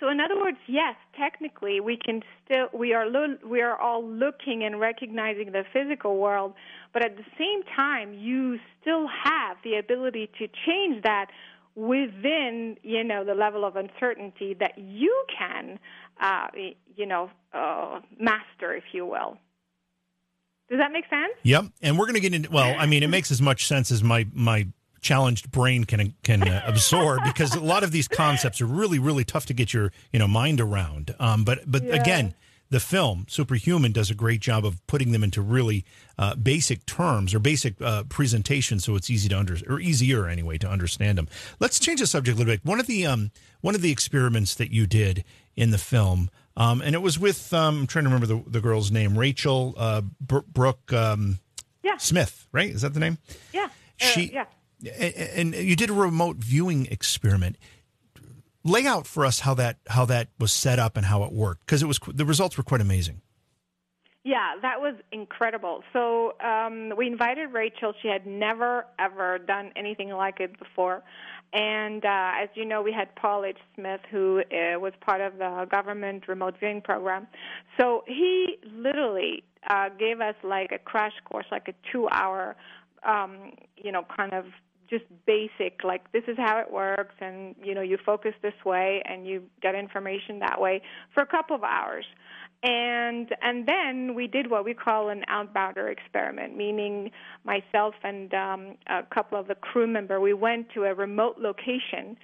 [0.00, 4.04] so in other words, yes, technically we can still we are lo- we are all
[4.04, 6.54] looking and recognizing the physical world,
[6.92, 11.26] but at the same time you still have the ability to change that
[11.76, 15.78] within you know the level of uncertainty that you can
[16.20, 16.48] uh,
[16.96, 19.38] you know uh, master, if you will.
[20.68, 21.32] Does that make sense?
[21.42, 21.64] Yep.
[21.82, 24.02] And we're going to get into well, I mean, it makes as much sense as
[24.04, 24.68] my my
[25.00, 29.24] challenged brain can can uh, absorb because a lot of these concepts are really really
[29.24, 31.14] tough to get your you know mind around.
[31.18, 31.96] Um, but but yeah.
[31.96, 32.34] again,
[32.70, 35.84] the film Superhuman does a great job of putting them into really
[36.18, 40.56] uh, basic terms or basic uh, presentation, so it's easy to under or easier anyway
[40.58, 41.28] to understand them.
[41.58, 42.64] Let's change the subject a little bit.
[42.64, 45.24] One of the um, one of the experiments that you did
[45.56, 46.30] in the film.
[46.56, 49.74] Um, and it was with um, I'm trying to remember the, the girl's name, Rachel
[49.76, 51.38] uh, Brooke um,
[51.82, 51.96] yeah.
[51.96, 52.70] Smith, right?
[52.70, 53.18] Is that the name?
[53.52, 53.68] Yeah.
[53.96, 54.44] She uh, yeah
[54.82, 57.56] and you did a remote viewing experiment
[58.64, 61.64] lay out for us how that how that was set up and how it worked
[61.66, 63.20] because it was the results were quite amazing
[64.24, 70.10] yeah that was incredible so um, we invited rachel she had never ever done anything
[70.10, 71.02] like it before
[71.52, 73.56] and uh, as you know we had paul h.
[73.74, 77.26] Smith who uh, was part of the government remote viewing program.
[77.78, 82.56] So he literally uh, gave us like a crash course like a two hour
[83.04, 84.44] um, you know kind of
[84.88, 89.02] just basic like this is how it works and you know you focus this way
[89.06, 90.82] and you get information that way
[91.14, 92.04] for a couple of hours
[92.62, 97.10] and and then we did what we call an outbounder experiment meaning
[97.44, 102.16] myself and um, a couple of the crew member we went to a remote location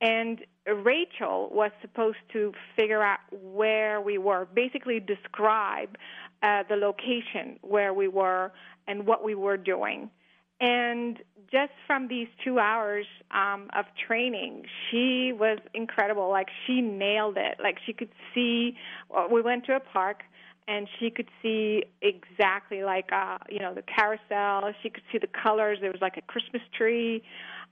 [0.00, 5.96] and Rachel was supposed to figure out where we were, basically describe
[6.42, 8.52] uh, the location where we were
[8.86, 10.10] and what we were doing.
[10.60, 11.18] And
[11.50, 16.30] just from these two hours um, of training, she was incredible.
[16.30, 17.58] Like she nailed it.
[17.62, 18.76] Like she could see.
[19.10, 20.22] Well, we went to a park,
[20.68, 24.72] and she could see exactly like uh, you know the carousel.
[24.82, 25.78] She could see the colors.
[25.80, 27.22] There was like a Christmas tree.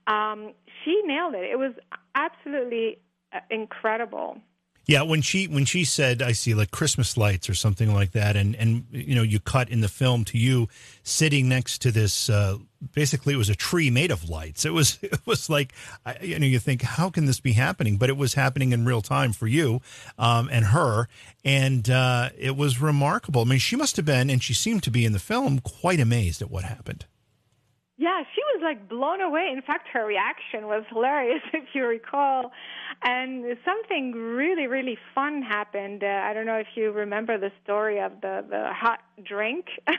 [0.07, 1.49] Um, she nailed it.
[1.49, 1.73] It was
[2.15, 2.99] absolutely
[3.31, 4.37] uh, incredible.
[4.85, 8.35] Yeah, when she when she said I see like Christmas lights or something like that,
[8.35, 10.67] and and you know you cut in the film to you
[11.03, 12.29] sitting next to this.
[12.29, 12.57] Uh,
[12.93, 14.65] basically, it was a tree made of lights.
[14.65, 15.73] It was it was like
[16.21, 19.01] you know you think how can this be happening, but it was happening in real
[19.01, 19.79] time for you
[20.17, 21.07] um, and her,
[21.45, 23.43] and uh, it was remarkable.
[23.43, 26.01] I mean, she must have been, and she seemed to be in the film, quite
[26.01, 27.05] amazed at what happened.
[27.97, 29.49] Yeah, she was like blown away.
[29.53, 32.51] In fact, her reaction was hilarious, if you recall.
[33.01, 36.03] And something really, really fun happened.
[36.03, 39.65] Uh, I don't know if you remember the story of the the hot drink.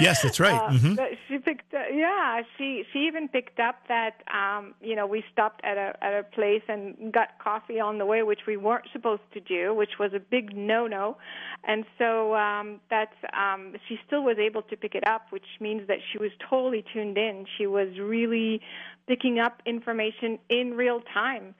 [0.00, 0.54] yes, that's right.
[0.54, 1.14] Uh, mm-hmm.
[1.28, 1.72] She picked.
[1.72, 5.96] Uh, yeah, she she even picked up that um, you know we stopped at a
[6.02, 9.74] at a place and got coffee on the way, which we weren't supposed to do,
[9.74, 11.16] which was a big no no.
[11.64, 15.86] And so um, that's um, she still was able to pick it up, which means
[15.88, 17.46] that she was totally tuned in.
[17.56, 18.60] She was really
[19.06, 21.54] picking up information in real time.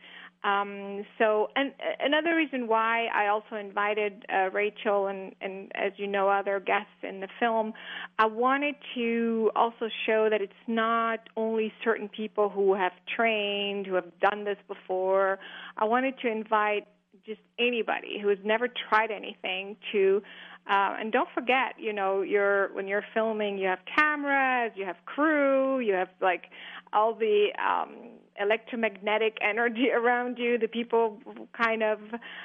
[0.44, 6.08] Um, so, and another reason why I also invited uh, Rachel and, and, as you
[6.08, 7.74] know, other guests in the film,
[8.18, 13.94] I wanted to also show that it's not only certain people who have trained, who
[13.94, 15.38] have done this before.
[15.76, 16.88] I wanted to invite
[17.24, 20.22] just anybody who has never tried anything to
[20.68, 24.96] uh, and don't forget, you know, you're when you're filming, you have cameras, you have
[25.06, 26.44] crew, you have like
[26.92, 27.96] all the um,
[28.40, 31.18] electromagnetic energy around you, the people
[31.56, 31.98] kind of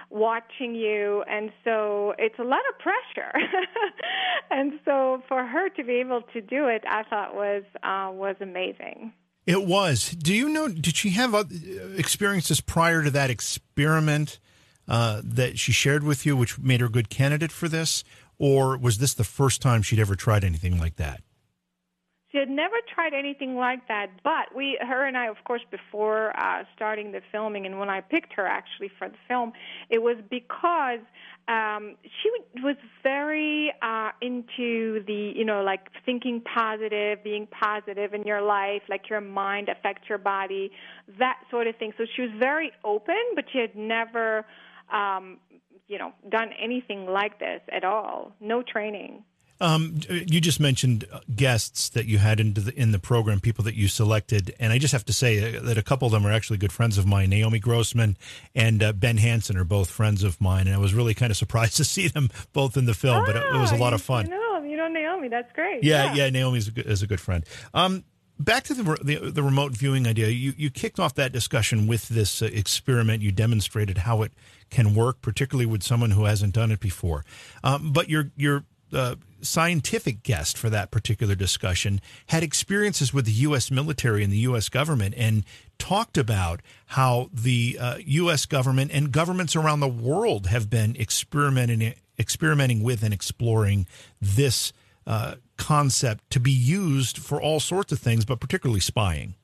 [0.09, 3.31] watching you, and so it's a lot of pressure.
[4.51, 8.35] and so for her to be able to do it, I thought was uh, was
[8.41, 9.13] amazing.
[9.45, 10.09] It was.
[10.09, 10.67] Do you know?
[10.67, 11.35] Did she have
[11.97, 14.39] experiences prior to that experiment?
[14.87, 18.03] Uh, that she shared with you, which made her a good candidate for this,
[18.39, 21.21] or was this the first time she'd ever tried anything like that?
[22.31, 26.37] She had never tried anything like that, but we, her and I, of course, before
[26.37, 29.53] uh, starting the filming, and when I picked her actually for the film,
[29.89, 30.99] it was because
[31.47, 38.23] um, she was very uh, into the, you know, like thinking positive, being positive in
[38.23, 40.71] your life, like your mind affects your body,
[41.17, 41.93] that sort of thing.
[41.97, 44.45] So she was very open, but she had never
[44.91, 45.37] um,
[45.87, 48.33] you know, done anything like this at all.
[48.39, 49.23] No training.
[49.59, 53.63] Um, you just mentioned uh, guests that you had into the, in the program, people
[53.63, 56.27] that you selected, and I just have to say uh, that a couple of them
[56.27, 57.31] are actually good friends of mine.
[57.31, 58.17] Naomi Grossman
[58.53, 61.37] and uh, Ben Hansen are both friends of mine, and I was really kind of
[61.43, 63.25] surprised to see them both in the film.
[63.25, 64.25] but it, was a lot of fun.
[64.25, 65.27] You know, you know Naomi.
[65.27, 65.83] That's great.
[65.83, 66.25] Yeah, yeah.
[66.25, 67.43] yeah Naomi is a good, is a good friend.
[67.73, 68.03] Um,
[68.39, 70.27] back to the, the, the remote viewing idea.
[70.27, 73.21] You you kicked off that discussion with this uh, experiment.
[73.21, 74.31] You demonstrated how it
[74.69, 77.25] can work, particularly with someone who hasn't done it before.
[77.63, 78.63] Um, but your your
[78.93, 83.69] uh, scientific guest for that particular discussion had experiences with the U.S.
[83.69, 84.69] military and the U.S.
[84.69, 85.43] government and
[85.77, 88.45] talked about how the uh, U.S.
[88.45, 93.85] government and governments around the world have been experimenting experimenting with and exploring
[94.19, 94.73] this
[95.07, 99.35] uh, concept to be used for all sorts of things, but particularly spying.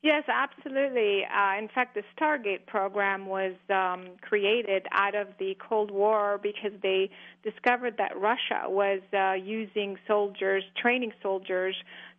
[0.00, 1.24] Yes, absolutely.
[1.24, 6.70] Uh, in fact, the Stargate program was um, created out of the Cold War because
[6.82, 7.10] they
[7.42, 11.74] discovered that Russia was uh, using soldiers, training soldiers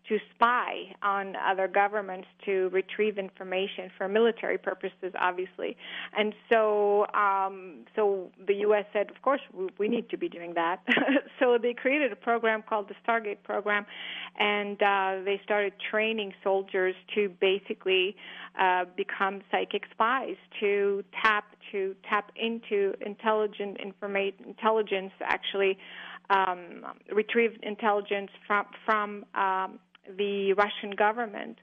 [0.09, 5.77] to spy on other governments to retrieve information for military purposes, obviously.
[6.17, 8.85] And so, um, so the U.S.
[8.91, 9.41] said, of course,
[9.77, 10.81] we, need to be doing that.
[11.39, 13.85] so they created a program called the Stargate program,
[14.37, 18.15] and uh, they started training soldiers to basically
[18.59, 25.77] uh, become psychic spies, to tap to tap into intelligent information, intelligence actually.
[26.31, 29.79] Um, retrieve intelligence from from um,
[30.17, 31.57] the Russian government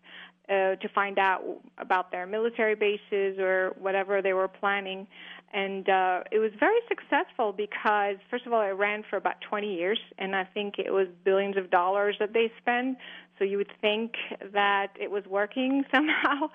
[0.49, 1.43] uh, to find out
[1.79, 5.07] about their military bases or whatever they were planning.
[5.53, 9.75] And uh, it was very successful because, first of all, it ran for about 20
[9.75, 12.99] years, and I think it was billions of dollars that they spent.
[13.39, 14.13] So you would think
[14.53, 16.49] that it was working somehow.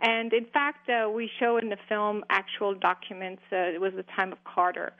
[0.00, 3.42] And in fact, uh, we show in the film actual documents.
[3.52, 4.92] Uh, it was the time of Carter,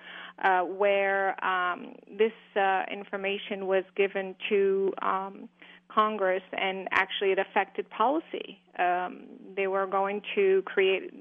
[0.42, 4.92] uh, where um, this uh, information was given to.
[5.02, 5.48] Um,
[5.88, 8.60] Congress, and actually it affected policy.
[8.78, 9.26] Um,
[9.56, 11.12] they were going to create,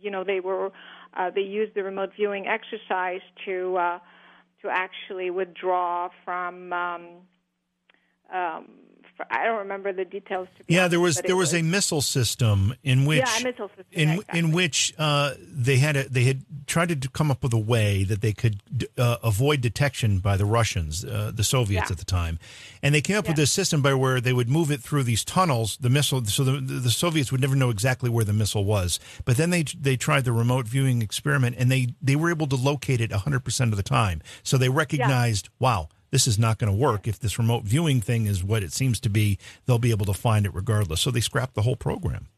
[0.00, 0.70] you know, they were
[1.16, 3.98] uh, they used the remote viewing exercise to uh,
[4.62, 6.72] to actually withdraw from.
[6.72, 7.08] Um,
[8.32, 8.68] um,
[9.30, 10.48] I don't remember the details.
[10.68, 13.86] yeah, honest, there was there was, was, a missile system in which yeah, missile system,
[13.92, 14.38] in exactly.
[14.38, 18.04] in which uh, they had a, they had tried to come up with a way
[18.04, 18.60] that they could
[18.98, 21.92] uh, avoid detection by the Russians, uh, the Soviets yeah.
[21.92, 22.38] at the time,
[22.82, 23.30] and they came up yeah.
[23.30, 26.44] with this system by where they would move it through these tunnels, the missile, so
[26.44, 29.00] the, the Soviets would never know exactly where the missile was.
[29.24, 32.56] But then they they tried the remote viewing experiment, and they they were able to
[32.56, 34.20] locate it 100 percent of the time.
[34.42, 35.64] So they recognized, yeah.
[35.64, 37.06] wow this is not going to work.
[37.06, 40.14] If this remote viewing thing is what it seems to be, they'll be able to
[40.14, 41.00] find it regardless.
[41.00, 42.28] So they scrapped the whole program.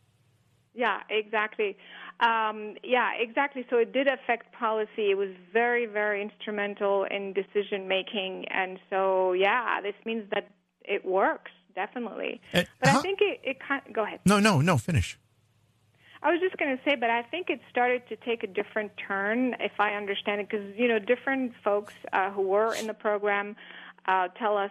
[0.75, 1.77] Yeah, exactly.
[2.21, 3.67] Um, yeah, exactly.
[3.69, 5.11] So it did affect policy.
[5.11, 8.47] It was very, very instrumental in decision making.
[8.51, 10.51] And so, yeah, this means that
[10.85, 12.41] it works, definitely.
[12.55, 14.21] Uh, but how, I think it, it kind go ahead.
[14.25, 15.19] No, no, no, finish.
[16.23, 18.93] I was just going to say, but I think it started to take a different
[18.97, 22.95] turn, if I understand it, because you know, different folks uh, who were in the
[22.95, 23.57] program
[24.07, 24.71] uh, tell us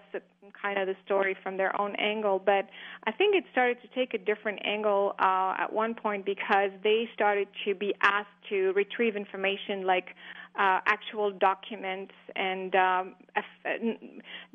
[0.62, 2.42] kind of the story from their own angle.
[2.44, 2.68] But
[3.06, 7.08] I think it started to take a different angle uh, at one point because they
[7.14, 10.16] started to be asked to retrieve information like
[10.60, 13.16] uh, actual documents and um,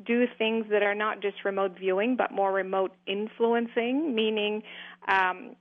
[0.05, 4.61] do things that are not just remote viewing but more remote influencing, meaning
[5.07, 5.55] um,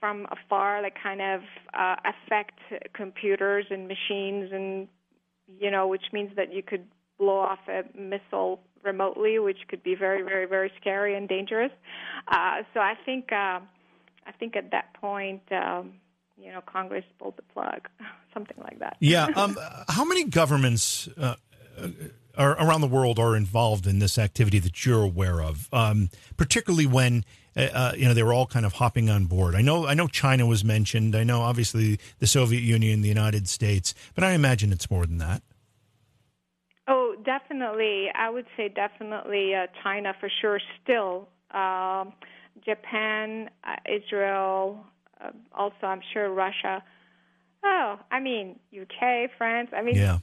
[0.00, 1.40] from afar that kind of
[1.74, 2.58] uh, affect
[2.92, 4.88] computers and machines, and
[5.60, 6.86] you know, which means that you could
[7.18, 11.72] blow off a missile remotely, which could be very, very, very scary and dangerous.
[12.28, 13.60] Uh, so I think, uh,
[14.26, 15.42] I think at that point.
[15.50, 15.94] Um,
[16.40, 17.88] you know, Congress pulled the plug,
[18.34, 18.96] something like that.
[19.00, 19.28] Yeah.
[19.36, 19.56] Um,
[19.88, 21.34] how many governments uh,
[22.36, 25.68] are, around the world are involved in this activity that you're aware of?
[25.72, 27.24] Um, particularly when
[27.58, 29.56] uh, uh, you know, they were all kind of hopping on board.
[29.56, 31.16] I know, I know China was mentioned.
[31.16, 35.18] I know, obviously, the Soviet Union, the United States, but I imagine it's more than
[35.18, 35.42] that.
[36.86, 38.08] Oh, definitely.
[38.14, 40.60] I would say definitely uh, China for sure.
[40.82, 42.12] Still, um,
[42.64, 44.86] Japan, uh, Israel,
[45.20, 46.82] uh, also I'm sure Russia.
[47.64, 49.70] Oh, I mean UK, France.
[49.76, 50.18] I mean, yeah.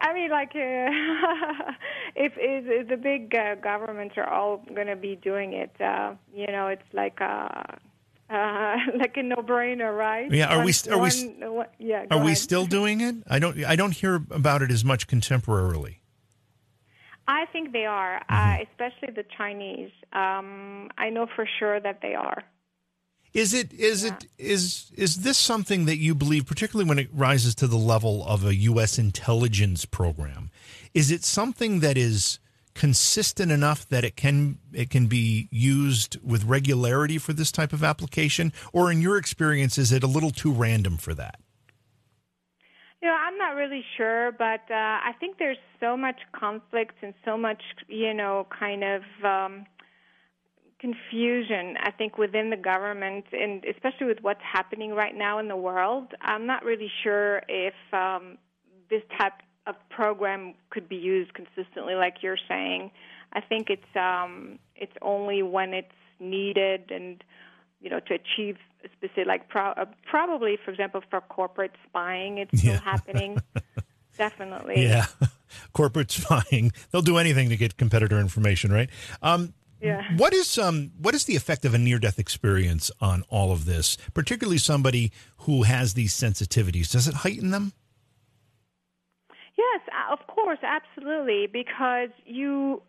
[0.00, 0.56] I mean, like, uh,
[2.16, 6.14] if, if, if the big uh, governments are all going to be doing it, uh,
[6.34, 7.78] you know, it's like a
[8.30, 10.30] uh, like a no-brainer, right?
[10.32, 10.46] Yeah.
[10.46, 10.72] Are one, we?
[10.72, 11.10] St- are one,
[11.40, 11.48] we?
[11.48, 12.06] One, yeah.
[12.10, 12.26] Are ahead.
[12.26, 13.16] we still doing it?
[13.28, 13.64] I don't.
[13.64, 15.96] I don't hear about it as much contemporarily.
[17.28, 18.62] I think they are, uh, mm-hmm.
[18.62, 19.92] uh, especially the Chinese.
[20.12, 22.42] Um, I know for sure that they are.
[23.32, 24.14] Is it is yeah.
[24.14, 28.24] it is is this something that you believe, particularly when it rises to the level
[28.26, 28.98] of a U.S.
[28.98, 30.50] intelligence program?
[30.94, 32.40] Is it something that is
[32.74, 37.84] consistent enough that it can it can be used with regularity for this type of
[37.84, 41.38] application, or in your experience, is it a little too random for that?
[43.00, 47.14] You know, I'm not really sure, but uh, I think there's so much conflict and
[47.24, 49.02] so much, you know, kind of.
[49.24, 49.66] Um,
[50.80, 55.56] confusion, I think, within the government, and especially with what's happening right now in the
[55.56, 56.14] world.
[56.20, 58.38] I'm not really sure if um,
[58.88, 59.34] this type
[59.66, 62.90] of program could be used consistently, like you're saying.
[63.32, 67.22] I think it's um, it's only when it's needed and
[67.80, 72.38] you know to achieve a specific, like pro- uh, probably, for example, for corporate spying,
[72.38, 72.80] it's still yeah.
[72.80, 73.38] happening.
[74.16, 74.82] Definitely.
[74.82, 75.06] Yeah.
[75.72, 76.72] Corporate spying.
[76.90, 78.88] They'll do anything to get competitor information, right?
[79.22, 80.02] Um, yeah.
[80.16, 83.64] What is um what is the effect of a near death experience on all of
[83.64, 86.90] this, particularly somebody who has these sensitivities?
[86.90, 87.72] Does it heighten them?
[89.56, 91.46] Yes, of course, absolutely.
[91.46, 92.82] Because you,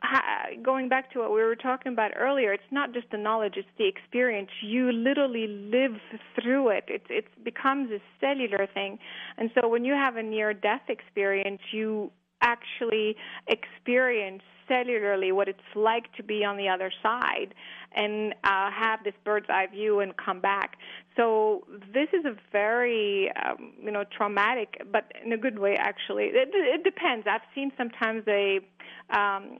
[0.64, 3.68] going back to what we were talking about earlier, it's not just the knowledge; it's
[3.78, 4.50] the experience.
[4.62, 6.00] You literally live
[6.36, 6.86] through it.
[6.88, 9.00] It it becomes a cellular thing,
[9.38, 12.12] and so when you have a near-death experience, you
[12.42, 13.16] actually
[13.48, 17.54] experience cellularly what it's like to be on the other side
[17.94, 20.78] and uh, have this bird's eye view and come back.
[21.18, 26.26] So this is a very um, you know traumatic, but in a good way actually.
[26.26, 27.28] It, it depends.
[27.30, 28.60] I've seen sometimes a
[29.10, 29.58] um,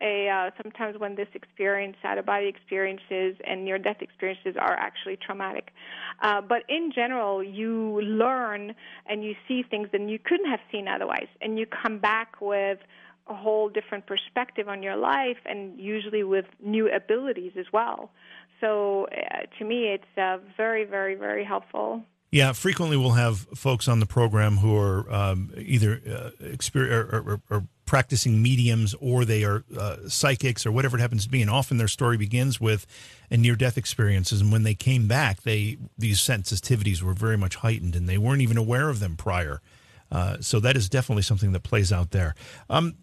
[0.00, 4.74] a uh, sometimes when this experience, out of body experiences and near death experiences are
[4.74, 5.72] actually traumatic.
[6.22, 8.74] Uh, but in general, you learn
[9.06, 12.78] and you see things that you couldn't have seen otherwise, and you come back with
[13.28, 18.10] a whole different perspective on your life and usually with new abilities as well.
[18.60, 22.02] So uh, to me, it's uh, very, very, very helpful.
[22.32, 27.18] Yeah, frequently we'll have folks on the program who are um, either uh, exper- or,
[27.18, 31.42] or, or, practicing mediums or they are uh, psychics or whatever it happens to be,
[31.42, 32.86] and often their story begins with
[33.32, 34.40] a near-death experiences.
[34.40, 38.42] And when they came back, they these sensitivities were very much heightened, and they weren't
[38.42, 39.60] even aware of them prior.
[40.12, 42.36] Uh, so that is definitely something that plays out there.
[42.68, 42.94] Um,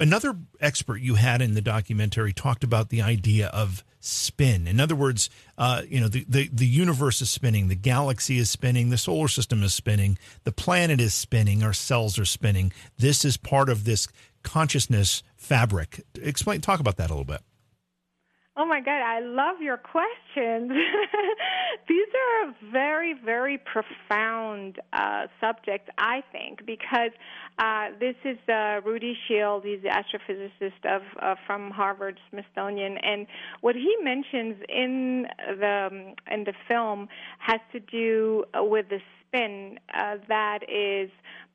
[0.00, 4.66] another expert you had in the documentary talked about the idea of spin.
[4.66, 5.28] In other words,
[5.58, 9.28] uh, you know, the, the, the universe is spinning, the galaxy is spinning, the solar
[9.28, 12.72] system is spinning, the planet is spinning, our cells are spinning.
[12.98, 14.08] This is part of this
[14.42, 16.04] consciousness fabric.
[16.22, 17.40] Explain, talk about that a little bit.
[18.58, 20.72] Oh my God, I love your questions.
[21.88, 27.10] These are a very, very profound uh, subjects, I think, because
[27.58, 29.64] uh, this is uh, Rudy Schild.
[29.64, 33.26] He's the astrophysicist of uh, from Harvard Smithsonian, and
[33.60, 35.26] what he mentions in
[35.60, 37.08] the um, in the film
[37.40, 41.10] has to do with the spin uh, that is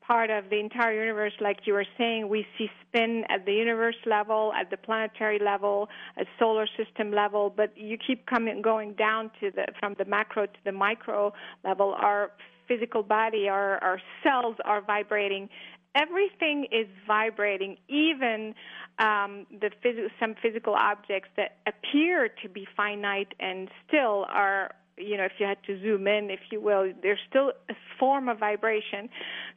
[0.06, 3.96] part of the entire universe, like you were saying, we see spin at the universe
[4.06, 9.30] level, at the planetary level, at solar system level, but you keep coming going down
[9.40, 11.32] to the from the macro to the micro
[11.64, 11.94] level.
[11.98, 12.32] Our
[12.68, 15.48] physical body, our our cells are vibrating.
[15.94, 18.54] Everything is vibrating, even
[18.98, 24.74] um, the phys- some physical objects that appear to be finite and still are
[25.04, 28.28] you know, if you had to zoom in, if you will, there's still a form
[28.28, 29.08] of vibration.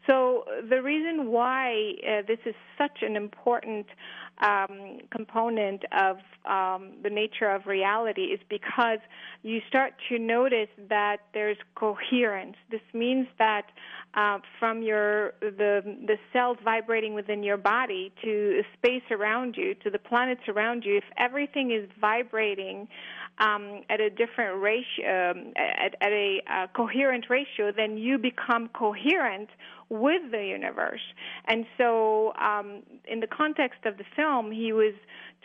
[0.08, 3.88] So the reason why uh, this is such an important
[4.42, 9.00] um, component of um, the nature of reality is because
[9.44, 12.56] you start to notice that there's coherence.
[12.70, 13.68] This means that
[14.14, 19.90] uh, from your the the cells vibrating within your body to space around you to
[19.90, 22.88] the planets around you, if everything is vibrating
[23.40, 28.70] um, at a different ratio, um, at, at a uh, coherent ratio, then you become
[28.70, 29.50] coherent
[29.90, 31.02] with the universe.
[31.48, 34.94] And so, um, in the context of the film, he was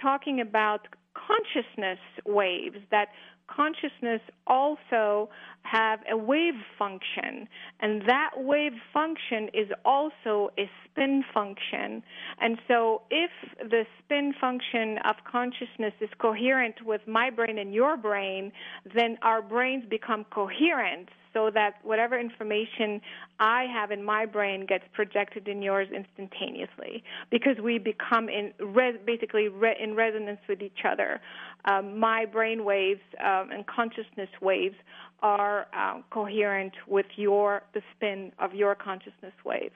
[0.01, 3.09] talking about consciousness waves that
[3.55, 5.29] consciousness also
[5.63, 7.49] have a wave function,
[7.81, 12.03] and that wave function is also a spin function.
[12.41, 17.97] And so, if the spin function of consciousness is coherent with my brain and your
[17.97, 18.53] brain,
[18.95, 23.01] then our brains become coherent so that whatever information
[23.39, 28.99] I have in my brain gets projected in yours instantaneously because we become in res-
[29.05, 31.21] basically re- in resonance with each other.
[31.65, 34.77] Um, my brain waves um, and consciousness waves
[35.23, 39.75] are um, coherent with your the spin of your consciousness waves.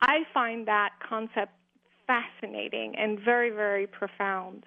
[0.00, 1.52] I find that concept
[2.06, 4.64] fascinating and very very profound.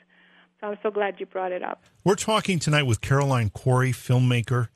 [0.60, 1.84] So I'm so glad you brought it up.
[2.04, 4.70] We're talking tonight with Caroline Cory, filmmaker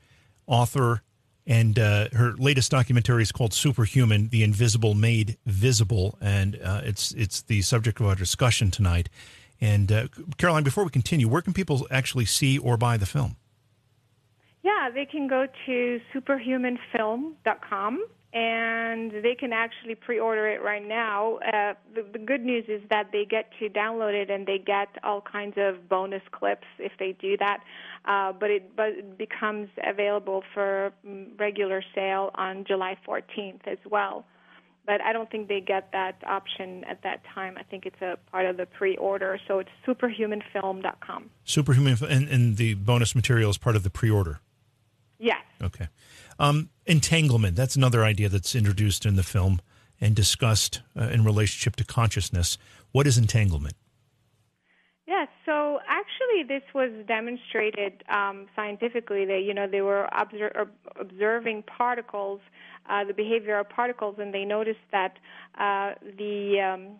[0.45, 1.01] author,
[1.51, 7.11] and uh, her latest documentary is called Superhuman: The Invisible Made Visible, and uh, it's
[7.11, 9.09] it's the subject of our discussion tonight.
[9.59, 13.35] And uh, Caroline, before we continue, where can people actually see or buy the film?
[14.63, 21.37] Yeah, they can go to superhumanfilm.com and they can actually pre-order it right now.
[21.37, 24.87] Uh, the, the, good news is that they get to download it and they get
[25.03, 27.59] all kinds of bonus clips if they do that.
[28.05, 33.79] Uh, but it but it becomes available for mm, regular sale on July 14th as
[33.89, 34.25] well.
[34.85, 37.55] But I don't think they get that option at that time.
[37.57, 39.39] I think it's a part of the pre-order.
[39.47, 41.29] So it's superhumanfilm.com.
[41.43, 44.39] Superhuman, and, and the bonus material is part of the pre-order.
[45.19, 45.43] Yes.
[45.61, 45.87] Okay.
[46.39, 49.61] Um, entanglement, that's another idea that's introduced in the film
[49.99, 52.57] and discussed uh, in relationship to consciousness.
[52.91, 53.75] What is entanglement?
[55.07, 61.63] Yes, so actually, this was demonstrated um, scientifically that you know they were obser- observing
[61.63, 62.39] particles,
[62.89, 65.17] uh, the behavior of particles, and they noticed that
[65.59, 66.99] uh, the, um,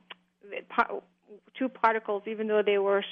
[0.49, 1.01] the
[1.57, 3.03] two particles, even though they were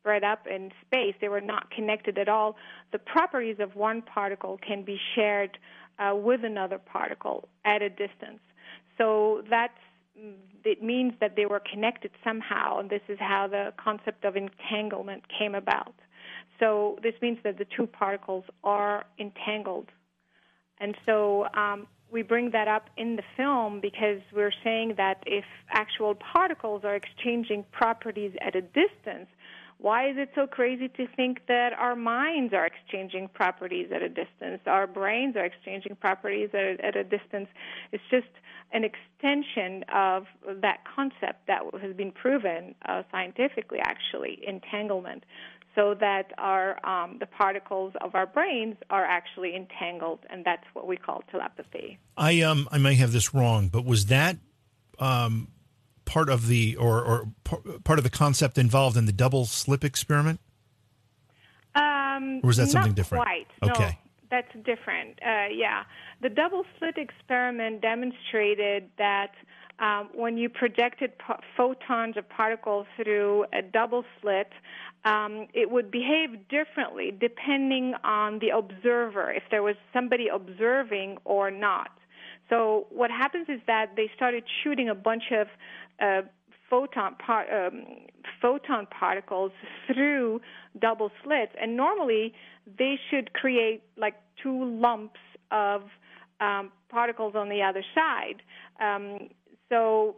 [0.00, 2.56] spread up in space, they were not connected at all.
[2.92, 5.58] The properties of one particle can be shared
[5.98, 8.40] uh, with another particle at a distance.
[8.96, 9.72] So that's
[10.64, 15.22] it means that they were connected somehow, and this is how the concept of entanglement
[15.38, 15.94] came about.
[16.58, 19.88] So this means that the two particles are entangled,
[20.80, 25.44] and so um, we bring that up in the film because we're saying that if
[25.70, 29.28] actual particles are exchanging properties at a distance,
[29.78, 34.08] why is it so crazy to think that our minds are exchanging properties at a
[34.08, 34.60] distance?
[34.66, 37.48] Our brains are exchanging properties at a, at a distance.
[37.92, 38.26] It's just
[38.72, 40.26] an extension of
[40.60, 45.24] that concept that has been proven uh, scientifically, actually, entanglement
[45.74, 50.88] so that our um, the particles of our brains are actually entangled, and that's what
[50.88, 51.98] we call telepathy.
[52.16, 54.38] I um I may have this wrong, but was that
[54.98, 55.46] um
[56.08, 57.28] part of the or, or
[57.84, 60.40] part of the concept involved in the double slit experiment?
[61.74, 63.24] Um, or was that something different?
[63.24, 63.46] Quite.
[63.62, 63.98] Okay.
[64.00, 65.20] No, that's different.
[65.24, 65.84] Uh, yeah,
[66.22, 69.32] the double slit experiment demonstrated that
[69.78, 74.50] um, when you projected po- photons or particles through a double slit,
[75.04, 81.50] um, it would behave differently depending on the observer, if there was somebody observing or
[81.50, 81.90] not.
[82.48, 85.46] So what happens is that they started shooting a bunch of
[86.00, 86.26] uh,
[86.70, 87.84] photon par- um,
[88.40, 89.52] photon particles
[89.86, 90.40] through
[90.78, 92.32] double slits, and normally
[92.78, 95.20] they should create like two lumps
[95.50, 95.82] of
[96.40, 98.42] um, particles on the other side.
[98.80, 99.28] Um,
[99.68, 100.16] so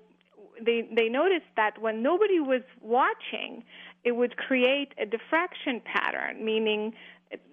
[0.65, 3.65] they they noticed that when nobody was watching,
[4.05, 6.93] it would create a diffraction pattern, meaning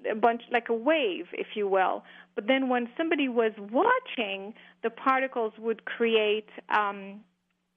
[0.09, 2.03] a bunch like a wave, if you will.
[2.35, 4.53] But then when somebody was watching,
[4.83, 7.21] the particles would create um,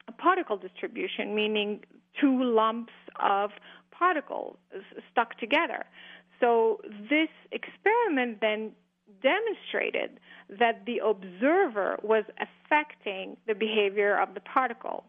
[0.08, 1.80] a particle distribution, meaning
[2.20, 2.92] two lumps
[3.22, 3.50] of
[3.90, 4.56] particles
[5.10, 5.84] stuck together.
[6.40, 8.72] So this experiment then
[9.22, 10.18] demonstrated
[10.58, 15.04] that the observer was affecting the behavior of the particle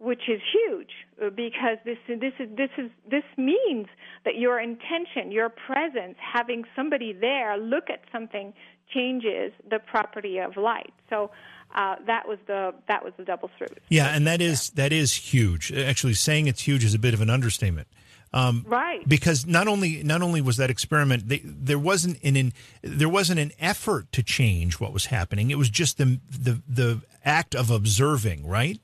[0.00, 0.90] which is huge
[1.22, 3.86] uh, because this this is this is this means
[4.24, 8.54] that your intention, your presence, having somebody there look at something
[8.92, 10.92] changes the property of light.
[11.10, 11.30] So
[11.74, 13.68] uh, that was the that was the double through.
[13.90, 15.70] Yeah, and that is that is huge.
[15.72, 17.86] Actually, saying it's huge is a bit of an understatement.
[18.32, 19.06] Um, right.
[19.08, 23.40] Because not only not only was that experiment, they, there wasn't an in, there wasn't
[23.40, 25.50] an effort to change what was happening.
[25.50, 28.80] It was just the the the act of observing, right?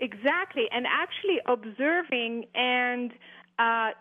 [0.00, 3.12] Exactly, and actually observing and
[3.58, 3.92] uh, uh,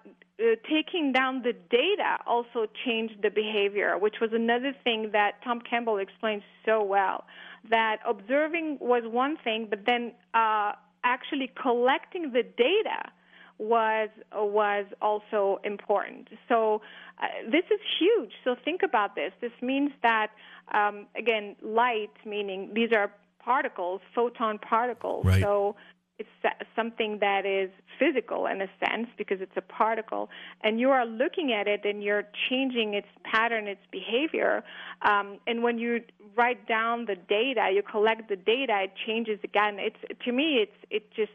[0.70, 5.97] taking down the data also changed the behavior, which was another thing that Tom Campbell
[5.97, 7.26] explained so well.
[7.70, 10.72] That observing was one thing, but then uh,
[11.04, 13.12] actually collecting the data
[13.58, 16.30] was was also important.
[16.47, 16.82] So
[17.22, 18.32] uh, this is huge.
[18.45, 19.34] So think about this.
[19.41, 20.28] This means that
[20.74, 23.12] um, again, light meaning these are
[23.44, 25.26] particles, photon particles.
[25.26, 25.42] Right.
[25.42, 25.76] So
[26.20, 26.30] it's
[26.76, 30.30] something that is physical in a sense because it's a particle,
[30.62, 34.64] and you are looking at it and you're changing its pattern, its behavior.
[35.02, 36.02] Um, and when you
[36.36, 39.78] write down the data, you collect the data, it changes again.
[39.80, 41.32] It's to me, it's it just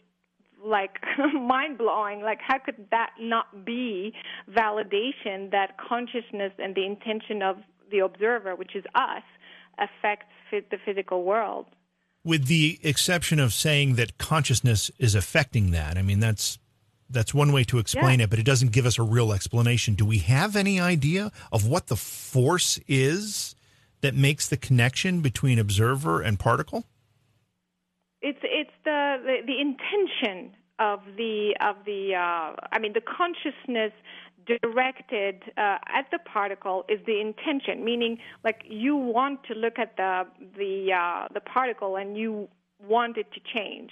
[0.63, 0.99] like
[1.35, 2.21] mind blowing.
[2.21, 4.13] Like how could that not be
[4.51, 7.57] validation that consciousness and the intention of
[7.91, 9.23] the observer, which is us,
[9.79, 11.67] affects the physical world?
[12.25, 15.97] With the exception of saying that consciousness is affecting that.
[15.99, 16.59] I mean, that's
[17.11, 18.25] That's one way to explain Yeah.
[18.25, 19.95] it, but it doesn't give us a real explanation.
[19.95, 23.55] Do we have any idea of what the force is
[24.01, 26.87] that makes the connection between observer and particle?
[28.23, 33.93] It's it's the the, the intention of the of the uh, I mean the consciousness
[34.47, 39.97] directed uh, at the particle is the intention, meaning like you want to look at
[39.97, 40.25] the
[40.57, 42.49] the uh, the particle and you
[42.87, 43.91] want it to change.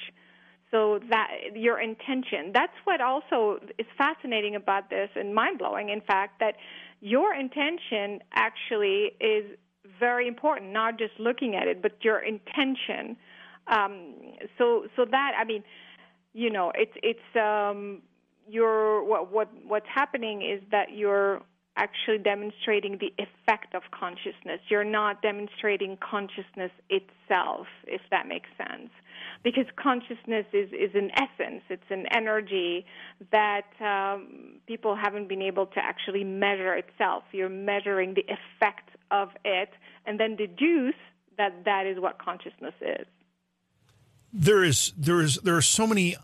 [0.71, 2.51] So that your intention.
[2.55, 5.91] That's what also is fascinating about this and mind blowing.
[5.91, 6.55] In fact, that
[7.01, 9.45] your intention actually is
[10.01, 10.73] very important.
[10.73, 13.17] Not just looking at it, but your intention.
[13.67, 14.15] Um,
[14.57, 15.63] so so that I mean,
[16.33, 18.01] you know, it's it's um,
[18.53, 21.41] you're what what what's happening is that you're
[21.77, 24.61] actually demonstrating the effect of consciousness.
[24.69, 28.91] You're not demonstrating consciousness itself, if that makes sense.
[29.43, 32.85] Because consciousness is, is an essence, it's an energy
[33.33, 37.25] that um, people haven't been able to actually measure itself.
[37.33, 39.71] You're measuring the effect of it
[40.05, 40.95] and then deduce
[41.39, 43.07] that that is what consciousness is.
[44.35, 46.17] There is there is there are so many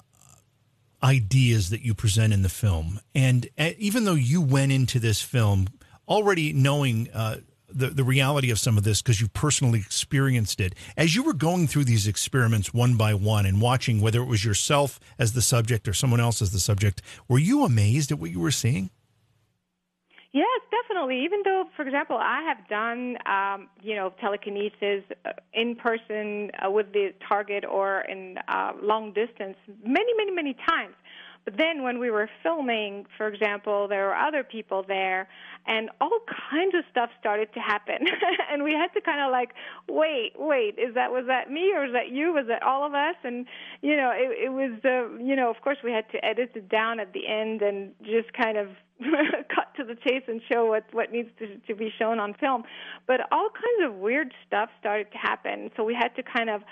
[1.03, 5.21] ideas that you present in the film, and uh, even though you went into this
[5.23, 5.69] film
[6.09, 7.37] already knowing uh,
[7.69, 11.35] the the reality of some of this because you personally experienced it, as you were
[11.35, 15.43] going through these experiments one by one and watching whether it was yourself as the
[15.43, 18.91] subject or someone else as the subject, were you amazed at what you were seeing?
[20.33, 21.25] Yes, definitely.
[21.25, 26.71] Even though, for example, I have done, um, you know, telekinesis uh, in person uh,
[26.71, 30.95] with the target or in uh, long distance many, many, many times.
[31.45, 35.29] But then when we were filming, for example, there were other people there,
[35.67, 36.21] and all
[36.51, 38.07] kinds of stuff started to happen,
[38.53, 39.51] and we had to kind of like,
[39.89, 42.33] wait, wait, is that was that me or was that you?
[42.33, 43.17] Was that all of us?
[43.25, 43.47] And
[43.83, 46.69] you know, it, it was, uh, you know, of course we had to edit it
[46.69, 48.69] down at the end and just kind of
[49.55, 52.65] cut to the chase and show what what needs to to be shown on film.
[53.07, 56.63] But all kinds of weird stuff started to happen, so we had to kind of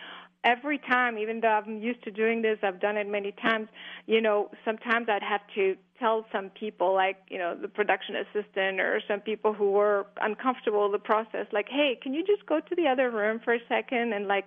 [0.44, 3.68] every time, even though I'm used to doing this, I've done it many times,
[4.06, 8.80] you know, sometimes I'd have to tell some people, like, you know, the production assistant
[8.80, 12.60] or some people who were uncomfortable with the process, like, hey, can you just go
[12.60, 14.44] to the other room for a second and, like,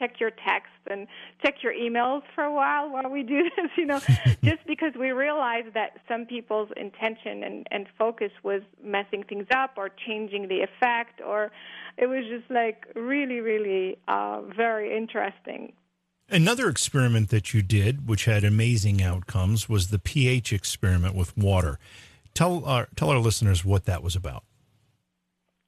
[0.00, 1.06] check your text and
[1.44, 4.00] check your emails for a while while we do this, you know,
[4.44, 9.74] just because we realized that some people's intention and, and focus was messing things up
[9.76, 11.52] or changing the effect or
[11.96, 15.72] it was just like really, really uh, very interesting.
[16.28, 21.78] Another experiment that you did, which had amazing outcomes, was the pH experiment with water.
[22.34, 24.44] Tell our tell our listeners what that was about.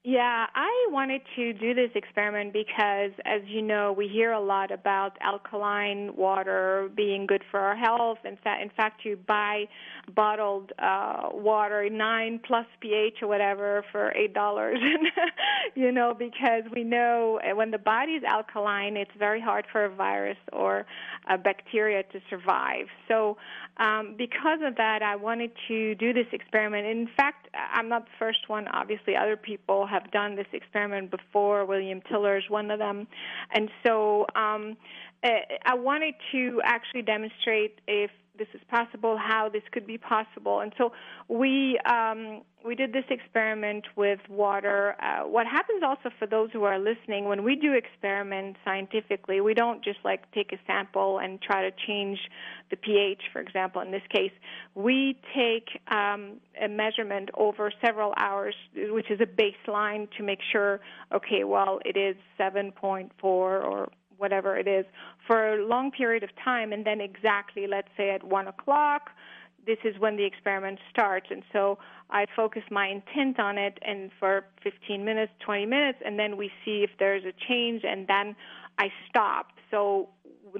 [0.04, 4.72] Yeah, I wanted to do this experiment because, as you know, we hear a lot
[4.72, 8.18] about alkaline water being good for our health.
[8.24, 9.66] In fact, in fact, you buy
[10.12, 14.80] bottled uh, water, nine plus pH or whatever, for eight dollars.
[15.76, 19.94] you know, because we know when the body is alkaline, it's very hard for a
[19.94, 20.84] virus or
[21.30, 22.86] a bacteria to survive.
[23.06, 23.36] So,
[23.76, 26.86] um, because of that, I wanted to do this experiment.
[26.88, 28.66] In fact, I'm not the first one.
[28.66, 31.64] Obviously, other people have done this experiment before.
[31.66, 33.06] William Tiller is one of them,
[33.54, 34.76] and so um,
[35.22, 40.72] I wanted to actually demonstrate if this is possible, how this could be possible, and
[40.78, 40.92] so
[41.28, 44.96] we um, we did this experiment with water.
[45.02, 49.54] Uh, what happens also for those who are listening, when we do experiments scientifically, we
[49.54, 52.18] don't just like take a sample and try to change
[52.70, 53.20] the pH.
[53.32, 54.32] For example, in this case,
[54.74, 60.80] we take um, a measurement over several hours, which is a baseline to make sure,
[61.12, 63.88] okay, well, it is 7.4 or
[64.22, 64.86] whatever it is
[65.26, 69.10] for a long period of time, and then exactly, let's say at one o'clock,
[69.66, 71.26] this is when the experiment starts.
[71.30, 71.78] And so
[72.10, 76.50] I focus my intent on it, and for 15 minutes, 20 minutes, and then we
[76.64, 78.36] see if there's a change, and then
[78.78, 79.48] I stop.
[79.70, 80.08] So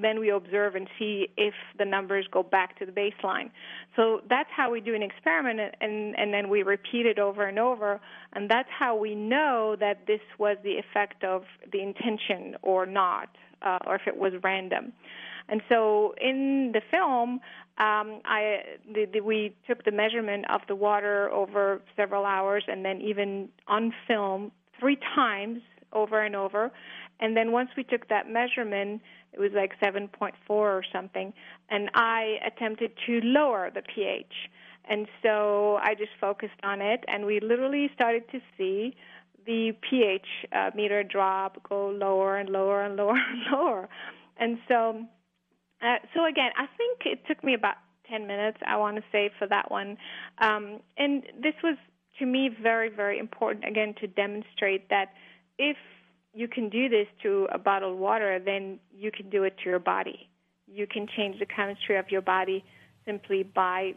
[0.01, 3.51] then we observe and see if the numbers go back to the baseline.
[3.97, 7.59] So that's how we do an experiment, and, and then we repeat it over and
[7.59, 8.01] over,
[8.33, 13.29] and that's how we know that this was the effect of the intention or not,
[13.63, 14.93] uh, or if it was random.
[15.49, 17.41] And so in the film,
[17.79, 18.61] um, I
[18.95, 23.49] the, the, we took the measurement of the water over several hours, and then even
[23.67, 25.61] on film three times
[25.93, 26.71] over and over.
[27.21, 29.01] And then once we took that measurement,
[29.33, 31.33] it was like 7.4 or something,
[31.71, 34.33] and I attempted to lower the pH.
[34.85, 38.97] And so I just focused on it, and we literally started to see
[39.47, 43.89] the pH uh, meter drop, go lower and lower and lower and lower.
[44.37, 45.05] And so,
[45.83, 47.77] uh, so again, I think it took me about
[48.11, 49.97] 10 minutes, I want to say, for that one.
[50.39, 51.77] Um, and this was,
[52.19, 55.13] to me, very, very important, again, to demonstrate that
[55.59, 55.77] if
[56.35, 59.79] you can do this to a bottled water, then you can do it to your
[59.79, 60.29] body.
[60.67, 62.65] You can change the chemistry of your body
[63.05, 63.95] simply by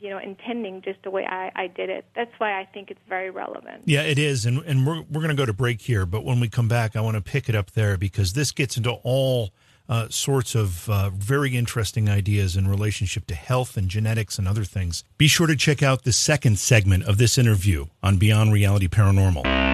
[0.00, 2.04] you know, intending just the way I, I did it.
[2.14, 3.84] That's why I think it's very relevant.
[3.86, 4.44] Yeah, it is.
[4.44, 6.04] And, and we're, we're going to go to break here.
[6.04, 8.76] But when we come back, I want to pick it up there because this gets
[8.76, 9.50] into all
[9.88, 14.64] uh, sorts of uh, very interesting ideas in relationship to health and genetics and other
[14.64, 15.04] things.
[15.16, 19.73] Be sure to check out the second segment of this interview on Beyond Reality Paranormal.